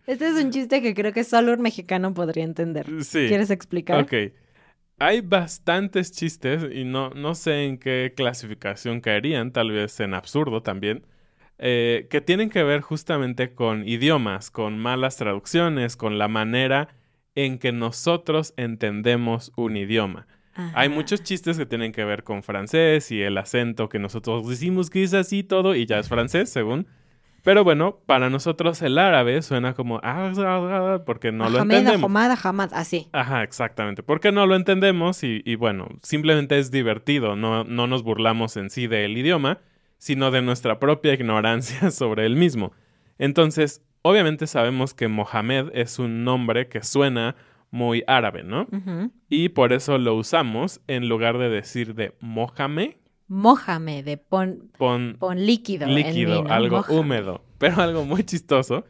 Este 0.07 0.27
es 0.27 0.43
un 0.43 0.51
chiste 0.51 0.81
que 0.81 0.93
creo 0.93 1.13
que 1.13 1.23
solo 1.23 1.53
un 1.53 1.61
mexicano 1.61 2.13
podría 2.13 2.43
entender. 2.43 2.85
Sí. 3.05 3.27
¿Quieres 3.29 3.49
explicar? 3.49 4.03
Ok. 4.03 4.13
Hay 4.99 5.21
bastantes 5.21 6.11
chistes 6.11 6.65
y 6.73 6.83
no, 6.83 7.11
no 7.11 7.35
sé 7.35 7.65
en 7.65 7.77
qué 7.77 8.13
clasificación 8.15 8.99
caerían, 8.99 9.51
tal 9.51 9.69
vez 9.69 9.99
en 9.99 10.15
absurdo 10.15 10.63
también, 10.63 11.05
eh, 11.59 12.07
que 12.09 12.19
tienen 12.19 12.49
que 12.49 12.63
ver 12.63 12.81
justamente 12.81 13.53
con 13.53 13.87
idiomas, 13.87 14.49
con 14.49 14.79
malas 14.79 15.17
traducciones, 15.17 15.97
con 15.97 16.17
la 16.17 16.27
manera 16.27 16.89
en 17.35 17.59
que 17.59 17.71
nosotros 17.71 18.55
entendemos 18.57 19.51
un 19.55 19.77
idioma. 19.77 20.25
Hay 20.73 20.89
muchos 20.89 21.21
chistes 21.21 21.55
que 21.59 21.67
tienen 21.67 21.91
que 21.91 22.03
ver 22.03 22.23
con 22.23 22.41
francés 22.41 23.11
y 23.11 23.21
el 23.21 23.37
acento 23.37 23.89
que 23.89 23.99
nosotros 23.99 24.47
decimos 24.49 24.89
que 24.89 25.03
es 25.03 25.13
así 25.13 25.43
todo 25.43 25.75
y 25.75 25.85
ya 25.85 25.99
es 25.99 26.09
francés, 26.09 26.49
según. 26.49 26.87
Pero 27.47 27.63
bueno, 27.63 28.01
para 28.05 28.29
nosotros 28.29 28.81
el 28.81 28.97
árabe 28.97 29.41
suena 29.41 29.73
como 29.73 30.01
porque 31.05 31.31
no 31.31 31.49
lo 31.49 31.59
entendemos. 31.59 32.03
Ahmad, 32.03 32.37
Ahmad, 32.43 32.71
así. 32.73 33.07
Ajá, 33.13 33.41
exactamente. 33.41 34.03
Porque 34.03 34.33
no 34.33 34.45
lo 34.45 34.57
entendemos 34.57 35.23
y, 35.23 35.43
y 35.45 35.55
bueno, 35.55 35.87
simplemente 36.03 36.59
es 36.59 36.71
divertido. 36.71 37.37
No, 37.37 37.63
no 37.63 37.87
nos 37.87 38.03
burlamos 38.03 38.57
en 38.57 38.69
sí 38.69 38.87
del 38.87 39.17
idioma, 39.17 39.59
sino 39.97 40.29
de 40.29 40.41
nuestra 40.41 40.77
propia 40.77 41.13
ignorancia 41.13 41.89
sobre 41.91 42.25
el 42.25 42.35
mismo. 42.35 42.73
Entonces, 43.17 43.81
obviamente 44.01 44.45
sabemos 44.45 44.93
que 44.93 45.07
Mohamed 45.07 45.69
es 45.73 45.99
un 45.99 46.25
nombre 46.25 46.67
que 46.67 46.83
suena 46.83 47.37
muy 47.71 48.03
árabe, 48.07 48.43
¿no? 48.43 48.67
Y 49.29 49.47
por 49.49 49.71
eso 49.71 49.97
lo 49.97 50.15
usamos 50.15 50.81
en 50.87 51.07
lugar 51.07 51.37
de 51.37 51.47
decir 51.47 51.95
de 51.95 52.13
Mohamed, 52.19 52.95
Mójame, 53.27 54.03
de 54.03 54.17
pon, 54.17 54.71
pon 54.77 55.17
pon 55.19 55.45
líquido. 55.45 55.85
en 55.87 55.95
líquido, 55.95 56.43
mí, 56.43 56.47
¿no? 56.49 56.53
algo 56.53 56.77
Mójame. 56.77 56.99
húmedo, 56.99 57.43
pero 57.57 57.81
algo 57.81 58.05
muy 58.05 58.23
chistoso. 58.23 58.85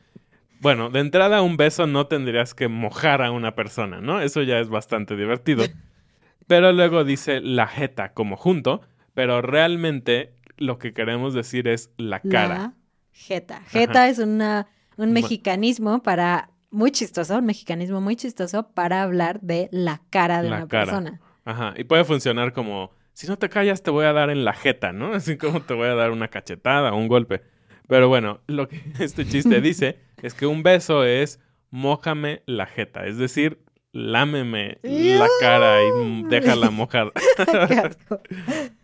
Bueno, 0.59 0.89
de 0.89 0.99
entrada 0.99 1.41
un 1.41 1.57
beso 1.57 1.85
no 1.87 2.07
tendrías 2.07 2.53
que 2.53 2.67
mojar 2.67 3.21
a 3.21 3.31
una 3.31 3.55
persona, 3.55 3.99
¿no? 4.01 4.21
Eso 4.21 4.41
ya 4.43 4.59
es 4.59 4.69
bastante 4.69 5.15
divertido. 5.15 5.63
Pero 6.47 6.71
luego 6.71 7.03
dice 7.03 7.41
la 7.41 7.67
jeta 7.67 8.13
como 8.13 8.37
junto, 8.37 8.79
pero 9.13 9.41
realmente 9.41 10.33
lo 10.55 10.77
que 10.79 10.93
queremos 10.93 11.33
decir 11.33 11.67
es 11.67 11.91
la 11.97 12.21
cara. 12.21 12.47
La 12.57 12.73
jeta. 13.11 13.61
Jeta 13.67 14.07
es 14.07 14.17
una, 14.19 14.65
un 14.95 15.11
mexicanismo 15.11 16.01
para, 16.01 16.51
muy 16.71 16.91
chistoso, 16.91 17.37
un 17.37 17.45
mexicanismo 17.45 17.99
muy 17.99 18.15
chistoso 18.15 18.69
para 18.73 19.03
hablar 19.03 19.41
de 19.41 19.67
la 19.73 20.01
cara 20.09 20.41
de 20.41 20.49
La 20.49 20.57
una 20.59 20.67
cara. 20.69 20.85
persona. 20.85 21.19
Ajá, 21.43 21.73
y 21.75 21.83
puede 21.83 22.05
funcionar 22.05 22.53
como, 22.53 22.91
si 23.17 23.25
no 23.25 23.39
te 23.39 23.49
callas 23.49 23.81
te 23.81 23.89
voy 23.89 24.05
a 24.05 24.13
dar 24.13 24.29
en 24.29 24.45
la 24.45 24.53
jeta, 24.53 24.93
¿no? 24.93 25.13
Así 25.15 25.37
como 25.37 25.61
te 25.63 25.73
voy 25.73 25.87
a 25.87 25.95
dar 25.95 26.11
una 26.11 26.27
cachetada 26.27 26.93
o 26.93 26.97
un 26.97 27.07
golpe. 27.07 27.41
Pero 27.87 28.07
bueno, 28.09 28.41
lo 28.45 28.67
que 28.67 28.79
este 28.99 29.25
chiste 29.25 29.59
dice 29.61 29.97
es 30.21 30.35
que 30.35 30.45
un 30.45 30.61
beso 30.61 31.03
es 31.03 31.39
mójame 31.71 32.43
la 32.45 32.67
jeta, 32.67 33.07
es 33.07 33.17
decir, 33.17 33.59
lámeme 33.91 34.77
la 34.83 35.27
cara 35.41 35.83
y 35.83 36.23
déjala 36.29 36.67
asco. 36.67 38.21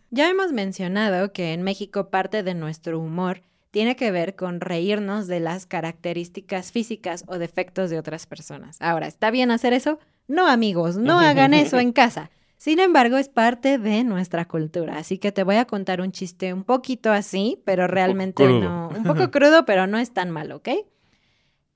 Ya 0.09 0.29
hemos 0.29 0.51
mencionado 0.51 1.31
que 1.31 1.53
en 1.53 1.61
México 1.61 2.09
parte 2.09 2.41
de 2.41 2.55
nuestro 2.55 2.99
humor 2.99 3.43
tiene 3.69 3.95
que 3.95 4.11
ver 4.11 4.35
con 4.35 4.61
reírnos 4.61 5.27
de 5.27 5.39
las 5.41 5.67
características 5.67 6.71
físicas 6.71 7.23
o 7.27 7.37
defectos 7.37 7.91
de 7.91 7.99
otras 7.99 8.25
personas. 8.25 8.77
Ahora, 8.81 9.07
¿está 9.07 9.29
bien 9.31 9.51
hacer 9.51 9.73
eso? 9.73 9.99
No, 10.27 10.47
amigos, 10.47 10.97
no 10.97 11.19
hagan 11.19 11.53
eso 11.53 11.79
en 11.79 11.93
casa. 11.93 12.31
Sin 12.63 12.79
embargo, 12.79 13.17
es 13.17 13.27
parte 13.27 13.77
de 13.77 14.05
nuestra 14.05 14.45
cultura, 14.45 14.97
así 14.97 15.17
que 15.17 15.33
te 15.33 15.43
voy 15.43 15.57
a 15.57 15.65
contar 15.65 15.99
un 15.99 16.13
chiste 16.13 16.53
un 16.53 16.63
poquito 16.63 17.11
así, 17.11 17.61
pero 17.65 17.87
realmente 17.87 18.45
crudo. 18.45 18.61
no, 18.61 18.87
un 18.87 19.03
poco 19.03 19.31
crudo, 19.31 19.65
pero 19.65 19.85
no 19.85 19.97
es 19.97 20.13
tan 20.13 20.31
malo, 20.31 20.55
¿ok? 20.55 20.69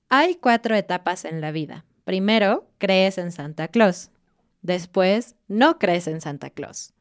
Hay 0.07 0.35
cuatro 0.35 0.75
etapas 0.75 1.25
en 1.25 1.41
la 1.41 1.51
vida. 1.51 1.83
Primero, 2.05 2.69
crees 2.77 3.17
en 3.17 3.33
Santa 3.33 3.67
Claus. 3.67 4.11
Después, 4.61 5.35
no 5.49 5.77
crees 5.77 6.07
en 6.07 6.21
Santa 6.21 6.51
Claus. 6.51 6.93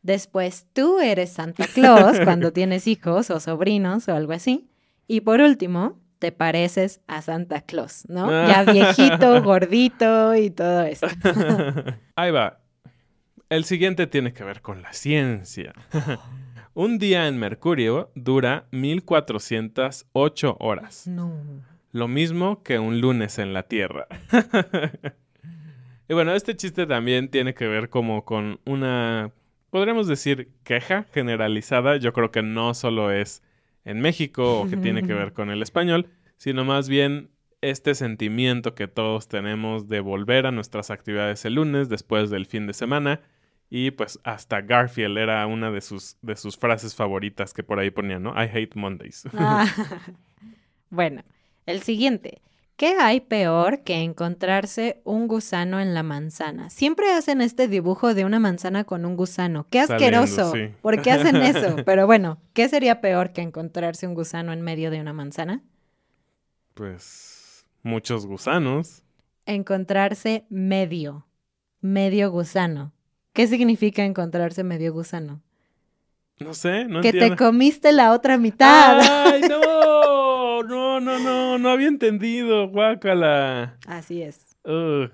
Después, 0.00 0.66
tú 0.72 0.98
eres 0.98 1.30
Santa 1.30 1.66
Claus 1.66 2.18
cuando 2.24 2.54
tienes 2.54 2.86
hijos 2.86 3.28
o 3.28 3.40
sobrinos 3.40 4.08
o 4.08 4.14
algo 4.14 4.32
así. 4.32 4.70
Y 5.06 5.20
por 5.20 5.42
último, 5.42 6.00
te 6.18 6.32
pareces 6.32 7.02
a 7.06 7.20
Santa 7.20 7.60
Claus, 7.60 8.08
¿no? 8.08 8.30
Ya 8.30 8.64
viejito, 8.72 9.42
gordito 9.42 10.34
y 10.34 10.48
todo 10.48 10.80
esto. 10.84 11.08
Ahí 12.16 12.30
va. 12.30 12.62
El 13.50 13.64
siguiente 13.64 14.06
tiene 14.06 14.34
que 14.34 14.44
ver 14.44 14.60
con 14.60 14.82
la 14.82 14.92
ciencia. 14.92 15.72
Un 16.74 16.98
día 16.98 17.26
en 17.28 17.38
Mercurio 17.38 18.10
dura 18.14 18.66
1408 18.72 20.56
horas. 20.60 21.06
No. 21.06 21.32
Lo 21.90 22.08
mismo 22.08 22.62
que 22.62 22.78
un 22.78 23.00
lunes 23.00 23.38
en 23.38 23.54
la 23.54 23.62
Tierra. 23.62 24.06
y 26.08 26.12
bueno, 26.12 26.34
este 26.34 26.56
chiste 26.56 26.84
también 26.84 27.30
tiene 27.30 27.54
que 27.54 27.66
ver 27.66 27.88
como 27.88 28.26
con 28.26 28.60
una, 28.66 29.32
podríamos 29.70 30.06
decir, 30.06 30.50
queja 30.62 31.06
generalizada. 31.14 31.96
Yo 31.96 32.12
creo 32.12 32.30
que 32.30 32.42
no 32.42 32.74
solo 32.74 33.10
es 33.10 33.42
en 33.86 34.02
México 34.02 34.60
o 34.60 34.68
que 34.68 34.76
tiene 34.76 35.06
que 35.06 35.14
ver 35.14 35.32
con 35.32 35.48
el 35.48 35.62
español, 35.62 36.10
sino 36.36 36.66
más 36.66 36.90
bien 36.90 37.30
este 37.62 37.94
sentimiento 37.94 38.74
que 38.74 38.88
todos 38.88 39.26
tenemos 39.26 39.88
de 39.88 40.00
volver 40.00 40.44
a 40.44 40.52
nuestras 40.52 40.90
actividades 40.90 41.46
el 41.46 41.54
lunes 41.54 41.88
después 41.88 42.28
del 42.28 42.44
fin 42.44 42.66
de 42.66 42.74
semana. 42.74 43.22
Y 43.70 43.90
pues 43.90 44.18
hasta 44.24 44.62
Garfield 44.62 45.18
era 45.18 45.46
una 45.46 45.70
de 45.70 45.80
sus, 45.80 46.16
de 46.22 46.36
sus 46.36 46.56
frases 46.56 46.94
favoritas 46.94 47.52
que 47.52 47.62
por 47.62 47.78
ahí 47.78 47.90
ponía, 47.90 48.18
¿no? 48.18 48.30
I 48.30 48.48
hate 48.52 48.74
Mondays. 48.74 49.24
Ah. 49.34 49.66
bueno, 50.90 51.22
el 51.66 51.82
siguiente. 51.82 52.40
¿Qué 52.76 52.96
hay 53.00 53.20
peor 53.20 53.82
que 53.82 54.04
encontrarse 54.04 55.02
un 55.04 55.26
gusano 55.26 55.80
en 55.80 55.94
la 55.94 56.04
manzana? 56.04 56.70
Siempre 56.70 57.12
hacen 57.12 57.40
este 57.40 57.66
dibujo 57.66 58.14
de 58.14 58.24
una 58.24 58.38
manzana 58.38 58.84
con 58.84 59.04
un 59.04 59.16
gusano. 59.16 59.66
¡Qué 59.68 59.84
Saliendo, 59.84 60.20
asqueroso! 60.20 60.52
sí. 60.54 60.72
¿Por 60.80 61.02
qué 61.02 61.10
hacen 61.10 61.36
eso? 61.42 61.76
Pero 61.84 62.06
bueno, 62.06 62.38
¿qué 62.54 62.68
sería 62.68 63.00
peor 63.00 63.32
que 63.32 63.42
encontrarse 63.42 64.06
un 64.06 64.14
gusano 64.14 64.52
en 64.52 64.62
medio 64.62 64.92
de 64.92 65.00
una 65.00 65.12
manzana? 65.12 65.60
Pues 66.74 67.66
muchos 67.82 68.26
gusanos. 68.26 69.02
Encontrarse 69.44 70.46
medio. 70.48 71.26
Medio 71.80 72.30
gusano. 72.30 72.92
¿Qué 73.38 73.46
significa 73.46 74.04
encontrarse 74.04 74.64
medio 74.64 74.92
gusano? 74.92 75.40
No 76.40 76.54
sé, 76.54 76.86
no 76.86 77.02
que 77.02 77.10
entiendo. 77.10 77.36
te 77.36 77.44
comiste 77.44 77.92
la 77.92 78.10
otra 78.12 78.36
mitad. 78.36 78.98
¡Ay, 79.00 79.42
no! 79.48 80.58
No, 80.68 80.98
no, 80.98 81.20
no, 81.20 81.56
no 81.56 81.70
había 81.70 81.86
entendido, 81.86 82.66
guácala. 82.68 83.78
Así 83.86 84.22
es. 84.22 84.56
Ugh. 84.64 85.08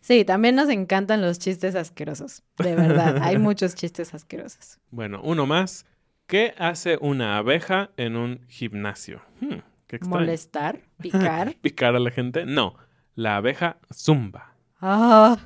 Sí, 0.00 0.24
también 0.24 0.54
nos 0.54 0.70
encantan 0.70 1.20
los 1.20 1.38
chistes 1.38 1.74
asquerosos. 1.74 2.42
De 2.56 2.74
verdad, 2.74 3.18
hay 3.20 3.36
muchos 3.48 3.74
chistes 3.74 4.14
asquerosos. 4.14 4.78
Bueno, 4.90 5.20
uno 5.22 5.44
más. 5.44 5.84
¿Qué 6.26 6.54
hace 6.56 6.96
una 6.98 7.36
abeja 7.36 7.90
en 7.98 8.16
un 8.16 8.40
gimnasio? 8.48 9.20
Hmm, 9.42 9.58
qué. 9.86 9.98
Molestar, 10.00 10.80
picar. 11.02 11.54
¿Picar 11.60 11.94
a 11.94 12.00
la 12.00 12.10
gente? 12.10 12.46
No, 12.46 12.74
la 13.14 13.36
abeja 13.36 13.76
zumba. 13.92 14.54
Ah. 14.80 15.36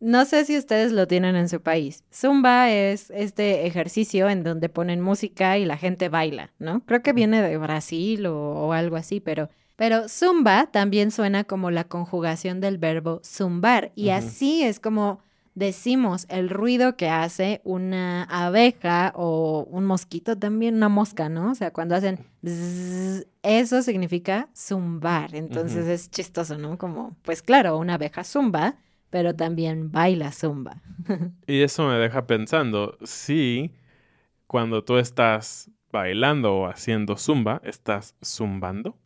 No 0.00 0.24
sé 0.24 0.44
si 0.44 0.56
ustedes 0.56 0.92
lo 0.92 1.06
tienen 1.06 1.34
en 1.36 1.48
su 1.48 1.60
país. 1.60 2.04
Zumba 2.12 2.70
es 2.70 3.10
este 3.10 3.66
ejercicio 3.66 4.28
en 4.28 4.44
donde 4.44 4.68
ponen 4.68 5.00
música 5.00 5.58
y 5.58 5.64
la 5.64 5.76
gente 5.76 6.08
baila, 6.08 6.52
¿no? 6.58 6.80
Creo 6.86 7.02
que 7.02 7.12
viene 7.12 7.42
de 7.42 7.58
Brasil 7.58 8.26
o, 8.26 8.36
o 8.36 8.72
algo 8.72 8.96
así, 8.96 9.20
pero, 9.20 9.48
pero 9.76 10.08
zumba 10.08 10.68
también 10.70 11.10
suena 11.10 11.44
como 11.44 11.70
la 11.70 11.84
conjugación 11.84 12.60
del 12.60 12.78
verbo 12.78 13.20
zumbar 13.24 13.92
y 13.94 14.10
así 14.10 14.62
es 14.62 14.78
como 14.78 15.20
decimos 15.58 16.26
el 16.28 16.50
ruido 16.50 16.96
que 16.96 17.08
hace 17.08 17.60
una 17.64 18.22
abeja 18.24 19.12
o 19.16 19.66
un 19.70 19.84
mosquito 19.84 20.38
también, 20.38 20.76
una 20.76 20.88
mosca, 20.88 21.28
¿no? 21.28 21.50
O 21.50 21.54
sea, 21.54 21.72
cuando 21.72 21.96
hacen 21.96 22.24
zzzz, 22.46 23.26
eso 23.42 23.82
significa 23.82 24.48
zumbar. 24.56 25.34
Entonces 25.34 25.86
es 25.86 26.10
chistoso, 26.10 26.56
¿no? 26.58 26.78
Como, 26.78 27.16
pues 27.22 27.42
claro, 27.42 27.76
una 27.76 27.94
abeja 27.94 28.22
zumba, 28.22 28.76
pero 29.10 29.34
también 29.34 29.90
baila 29.90 30.32
zumba. 30.32 30.82
Y 31.46 31.62
eso 31.62 31.88
me 31.88 31.94
deja 31.94 32.26
pensando, 32.26 32.98
si 33.02 33.72
cuando 34.46 34.84
tú 34.84 34.98
estás 34.98 35.70
bailando 35.90 36.54
o 36.54 36.66
haciendo 36.66 37.16
zumba, 37.16 37.60
estás 37.64 38.14
zumbando. 38.24 38.96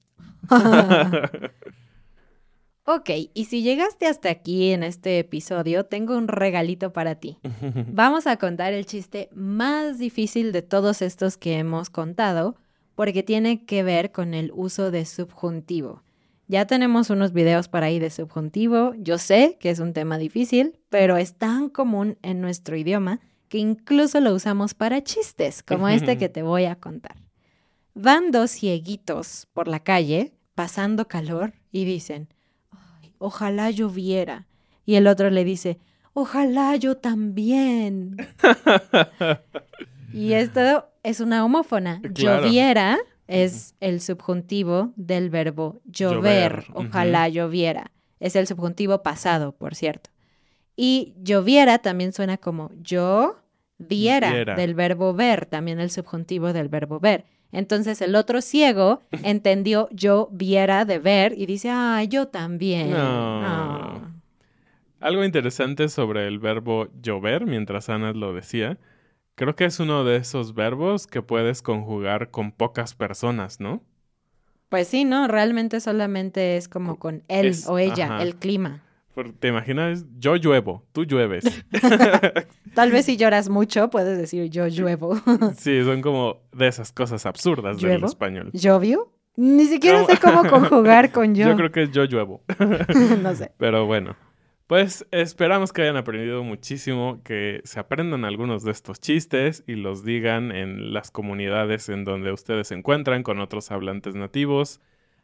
ok, 2.85 3.11
y 3.35 3.45
si 3.45 3.63
llegaste 3.63 4.07
hasta 4.07 4.31
aquí 4.31 4.73
en 4.73 4.83
este 4.83 5.19
episodio, 5.19 5.85
tengo 5.85 6.17
un 6.17 6.29
regalito 6.29 6.93
para 6.93 7.17
ti. 7.17 7.39
Vamos 7.89 8.27
a 8.27 8.37
contar 8.37 8.73
el 8.73 8.87
chiste 8.87 9.29
más 9.33 9.99
difícil 9.99 10.53
de 10.53 10.63
todos 10.63 11.03
estos 11.03 11.37
que 11.37 11.59
hemos 11.59 11.91
contado, 11.91 12.57
porque 12.95 13.23
tiene 13.23 13.65
que 13.65 13.83
ver 13.83 14.13
con 14.13 14.35
el 14.35 14.51
uso 14.55 14.91
de 14.91 15.05
subjuntivo. 15.05 16.03
Ya 16.53 16.67
tenemos 16.67 17.09
unos 17.09 17.33
videos 17.33 17.69
para 17.69 17.87
ahí 17.87 17.99
de 17.99 18.11
subjuntivo. 18.11 18.93
Yo 18.99 19.17
sé 19.17 19.57
que 19.59 19.71
es 19.71 19.79
un 19.79 19.95
tema 19.95 20.19
difícil, 20.19 20.79
pero 20.91 21.17
es 21.17 21.37
tan 21.39 21.71
común 21.71 22.19
en 22.21 22.43
nuestro 22.43 22.77
idioma 22.77 23.21
que 23.49 23.57
incluso 23.57 24.21
lo 24.21 24.35
usamos 24.35 24.75
para 24.75 25.03
chistes, 25.03 25.63
como 25.63 25.89
este 25.89 26.19
que 26.19 26.29
te 26.29 26.43
voy 26.43 26.67
a 26.67 26.75
contar. 26.77 27.17
Van 27.95 28.31
dos 28.33 28.51
cieguitos 28.51 29.49
por 29.55 29.67
la 29.67 29.81
calle, 29.81 30.35
pasando 30.55 31.09
calor, 31.09 31.55
y 31.71 31.87
dicen, 31.87 32.29
"Ay, 32.71 33.15
ojalá 33.17 33.71
lloviera. 33.71 34.47
Y 34.85 34.97
el 34.97 35.07
otro 35.07 35.31
le 35.31 35.45
dice, 35.45 35.79
ojalá 36.13 36.77
yo 36.77 36.99
también. 36.99 38.19
Y 40.13 40.35
esto 40.35 40.91
es 41.03 41.21
una 41.21 41.43
homófona. 41.43 42.03
Claro. 42.15 42.43
Lloviera 42.45 42.99
es 43.27 43.75
el 43.81 44.01
subjuntivo 44.01 44.93
del 44.97 45.31
verbo 45.31 45.81
llover. 45.85 46.65
Llover, 46.67 46.67
Ojalá 46.75 47.29
lloviera. 47.29 47.91
Es 48.21 48.37
el 48.37 48.47
subjuntivo 48.47 49.03
pasado, 49.03 49.53
por 49.53 49.75
cierto. 49.75 50.11
Y 50.77 51.15
lloviera 51.23 51.79
también 51.79 52.13
suena 52.13 52.37
como 52.39 52.71
yo 52.81 53.37
viera, 53.79 54.33
Viera. 54.33 54.55
del 54.55 54.75
verbo 54.75 55.13
ver, 55.13 55.47
también 55.47 55.81
el 55.81 55.91
subjuntivo 55.91 56.53
del 56.53 56.69
verbo 56.69 57.01
ver. 57.01 57.25
Entonces 57.53 58.01
el 58.01 58.15
otro 58.15 58.41
ciego 58.41 59.03
entendió 59.23 59.89
yo 59.93 60.29
viera 60.33 60.85
de 60.85 60.99
ver 60.99 61.35
y 61.37 61.47
dice, 61.47 61.69
ah, 61.71 62.03
yo 62.05 62.29
también. 62.29 62.91
No. 62.91 62.99
Ah. 63.45 64.13
Algo 65.01 65.25
interesante 65.25 65.89
sobre 65.89 66.29
el 66.29 66.39
verbo 66.39 66.89
llover, 67.03 67.45
mientras 67.45 67.89
Ana 67.89 68.13
lo 68.13 68.33
decía, 68.33 68.79
creo 69.35 69.55
que 69.57 69.65
es 69.65 69.81
uno 69.81 70.05
de 70.05 70.17
esos 70.17 70.55
verbos 70.55 71.07
que 71.07 71.23
puedes 71.23 71.63
conjugar 71.63 72.31
con 72.31 72.53
pocas 72.53 72.95
personas, 72.95 73.61
¿no? 73.61 73.83
Pues 74.69 74.89
sí, 74.89 75.05
¿no? 75.05 75.29
Realmente 75.29 75.81
solamente 75.81 76.57
es 76.57 76.69
como 76.69 76.99
con 76.99 77.25
él 77.29 77.47
Es- 77.47 77.69
o 77.69 77.79
ella, 77.79 78.07
ajá. 78.07 78.23
el 78.23 78.37
clima. 78.37 78.83
¿Te 79.41 79.49
imaginas? 79.49 80.07
Yo 80.19 80.37
lluevo, 80.37 80.87
tú 80.93 81.05
llueves. 81.05 81.45
Tal 82.75 82.91
vez 82.91 83.05
si 83.05 83.19
lloras 83.19 83.51
mucho, 83.51 83.91
puedes 83.91 84.17
decir 84.17 84.49
yo 84.49 84.67
lluevo. 84.69 85.21
sí, 85.59 85.83
son 85.85 86.01
como 86.01 86.39
de 86.53 86.69
esas 86.69 86.93
cosas 86.93 87.27
absurdas 87.27 87.77
del 87.77 87.91
¿Lluevo? 87.91 88.07
español. 88.07 88.51
¿Llovio? 88.55 89.13
Ni 89.37 89.67
siquiera 89.67 90.05
sé 90.07 90.19
cómo 90.19 90.45
conjugar 90.49 91.13
con 91.13 91.35
yo. 91.35 91.49
Yo 91.49 91.57
creo 91.57 91.71
que 91.71 91.83
es 91.83 91.91
yo 91.91 92.05
lluevo. 92.07 92.41
no 93.23 93.35
sé. 93.35 93.53
Pero 93.59 93.85
bueno, 93.85 94.17
pues 94.73 95.07
esperamos 95.11 95.71
que 95.71 95.83
hayan 95.83 95.99
aprendido 95.99 96.43
muchísimo, 96.43 97.21
que 97.25 97.61
se 97.63 97.79
aprendan 97.79 98.25
algunos 98.25 98.65
de 98.65 98.71
estos 98.71 99.03
chistes 99.03 99.65
y 99.67 99.75
los 99.75 100.03
digan 100.03 100.51
en 100.51 100.95
las 100.95 101.11
comunidades 101.11 101.91
en 101.91 102.07
donde 102.07 102.33
ustedes 102.33 102.69
se 102.69 102.75
encuentran 102.77 103.23
con 103.23 103.39
otros 103.41 103.71
hablantes 103.71 104.15
nativos, 104.15 104.81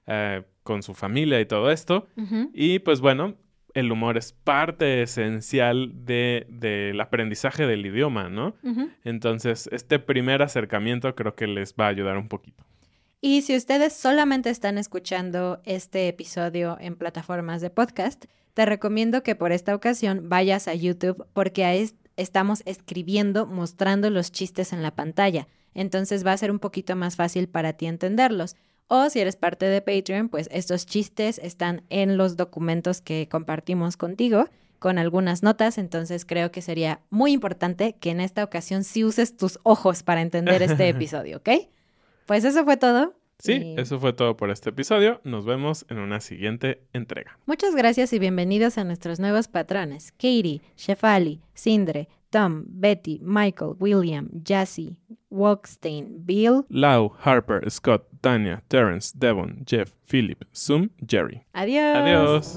eh, 0.06 0.42
con 0.64 0.82
su 0.82 0.92
familia 0.92 1.40
y 1.40 1.46
todo 1.46 1.70
esto. 1.70 2.08
Y 2.52 2.80
pues 2.80 3.00
bueno, 3.00 3.36
el 3.72 3.90
humor 3.90 4.18
es 4.18 4.34
parte 4.34 5.00
esencial 5.00 5.92
de, 6.04 6.44
del 6.50 7.00
aprendizaje 7.00 7.66
del 7.66 7.86
idioma, 7.86 8.28
¿no? 8.28 8.54
Entonces, 9.02 9.70
este 9.72 9.98
primer 9.98 10.42
acercamiento 10.42 11.14
creo 11.14 11.34
que 11.34 11.46
les 11.46 11.72
va 11.72 11.86
a 11.86 11.88
ayudar 11.88 12.18
un 12.18 12.28
poquito. 12.28 12.64
Y 13.20 13.42
si 13.42 13.56
ustedes 13.56 13.92
solamente 13.94 14.48
están 14.50 14.78
escuchando 14.78 15.60
este 15.64 16.08
episodio 16.08 16.76
en 16.80 16.96
plataformas 16.96 17.60
de 17.60 17.70
podcast, 17.70 18.26
te 18.54 18.64
recomiendo 18.64 19.22
que 19.22 19.34
por 19.34 19.50
esta 19.52 19.74
ocasión 19.74 20.28
vayas 20.28 20.68
a 20.68 20.74
YouTube 20.74 21.26
porque 21.32 21.64
ahí 21.64 21.80
es- 21.82 21.94
estamos 22.16 22.62
escribiendo, 22.64 23.46
mostrando 23.46 24.10
los 24.10 24.30
chistes 24.30 24.72
en 24.72 24.82
la 24.82 24.92
pantalla. 24.94 25.48
Entonces 25.74 26.24
va 26.26 26.32
a 26.32 26.36
ser 26.36 26.50
un 26.50 26.58
poquito 26.58 26.96
más 26.96 27.16
fácil 27.16 27.48
para 27.48 27.72
ti 27.72 27.86
entenderlos. 27.86 28.56
O 28.88 29.10
si 29.10 29.20
eres 29.20 29.36
parte 29.36 29.66
de 29.66 29.82
Patreon, 29.82 30.28
pues 30.28 30.48
estos 30.50 30.86
chistes 30.86 31.38
están 31.42 31.82
en 31.90 32.16
los 32.16 32.36
documentos 32.36 33.00
que 33.00 33.28
compartimos 33.30 33.96
contigo 33.96 34.46
con 34.78 34.96
algunas 34.96 35.42
notas, 35.42 35.76
entonces 35.76 36.24
creo 36.24 36.52
que 36.52 36.62
sería 36.62 37.00
muy 37.10 37.32
importante 37.32 37.96
que 38.00 38.10
en 38.10 38.20
esta 38.20 38.44
ocasión 38.44 38.84
sí 38.84 39.04
uses 39.04 39.36
tus 39.36 39.58
ojos 39.64 40.04
para 40.04 40.20
entender 40.22 40.62
este 40.62 40.88
episodio, 40.88 41.38
¿ok? 41.38 41.48
Pues 42.28 42.44
eso 42.44 42.62
fue 42.64 42.76
todo. 42.76 43.14
Sí, 43.38 43.52
Y 43.74 43.80
eso 43.80 43.98
fue 43.98 44.12
todo 44.12 44.36
por 44.36 44.50
este 44.50 44.68
episodio. 44.68 45.22
Nos 45.24 45.46
vemos 45.46 45.86
en 45.88 45.98
una 45.98 46.20
siguiente 46.20 46.82
entrega. 46.92 47.38
Muchas 47.46 47.74
gracias 47.74 48.12
y 48.12 48.18
bienvenidos 48.18 48.76
a 48.76 48.84
nuestros 48.84 49.18
nuevos 49.18 49.48
patrones. 49.48 50.12
Katie, 50.12 50.60
Shefali, 50.76 51.40
Sindre, 51.54 52.06
Tom, 52.28 52.64
Betty, 52.66 53.18
Michael, 53.22 53.76
William, 53.80 54.28
Jassy, 54.46 54.98
Walkstein, 55.30 56.26
Bill. 56.26 56.66
Lau, 56.68 57.14
Harper, 57.24 57.70
Scott, 57.70 58.02
Tanya, 58.20 58.62
Terrence, 58.68 59.16
Devon, 59.16 59.64
Jeff, 59.64 59.94
Philip, 60.04 60.44
Zoom, 60.54 60.90
Jerry. 61.06 61.46
Adiós. 61.54 61.96
Adiós. 61.96 62.56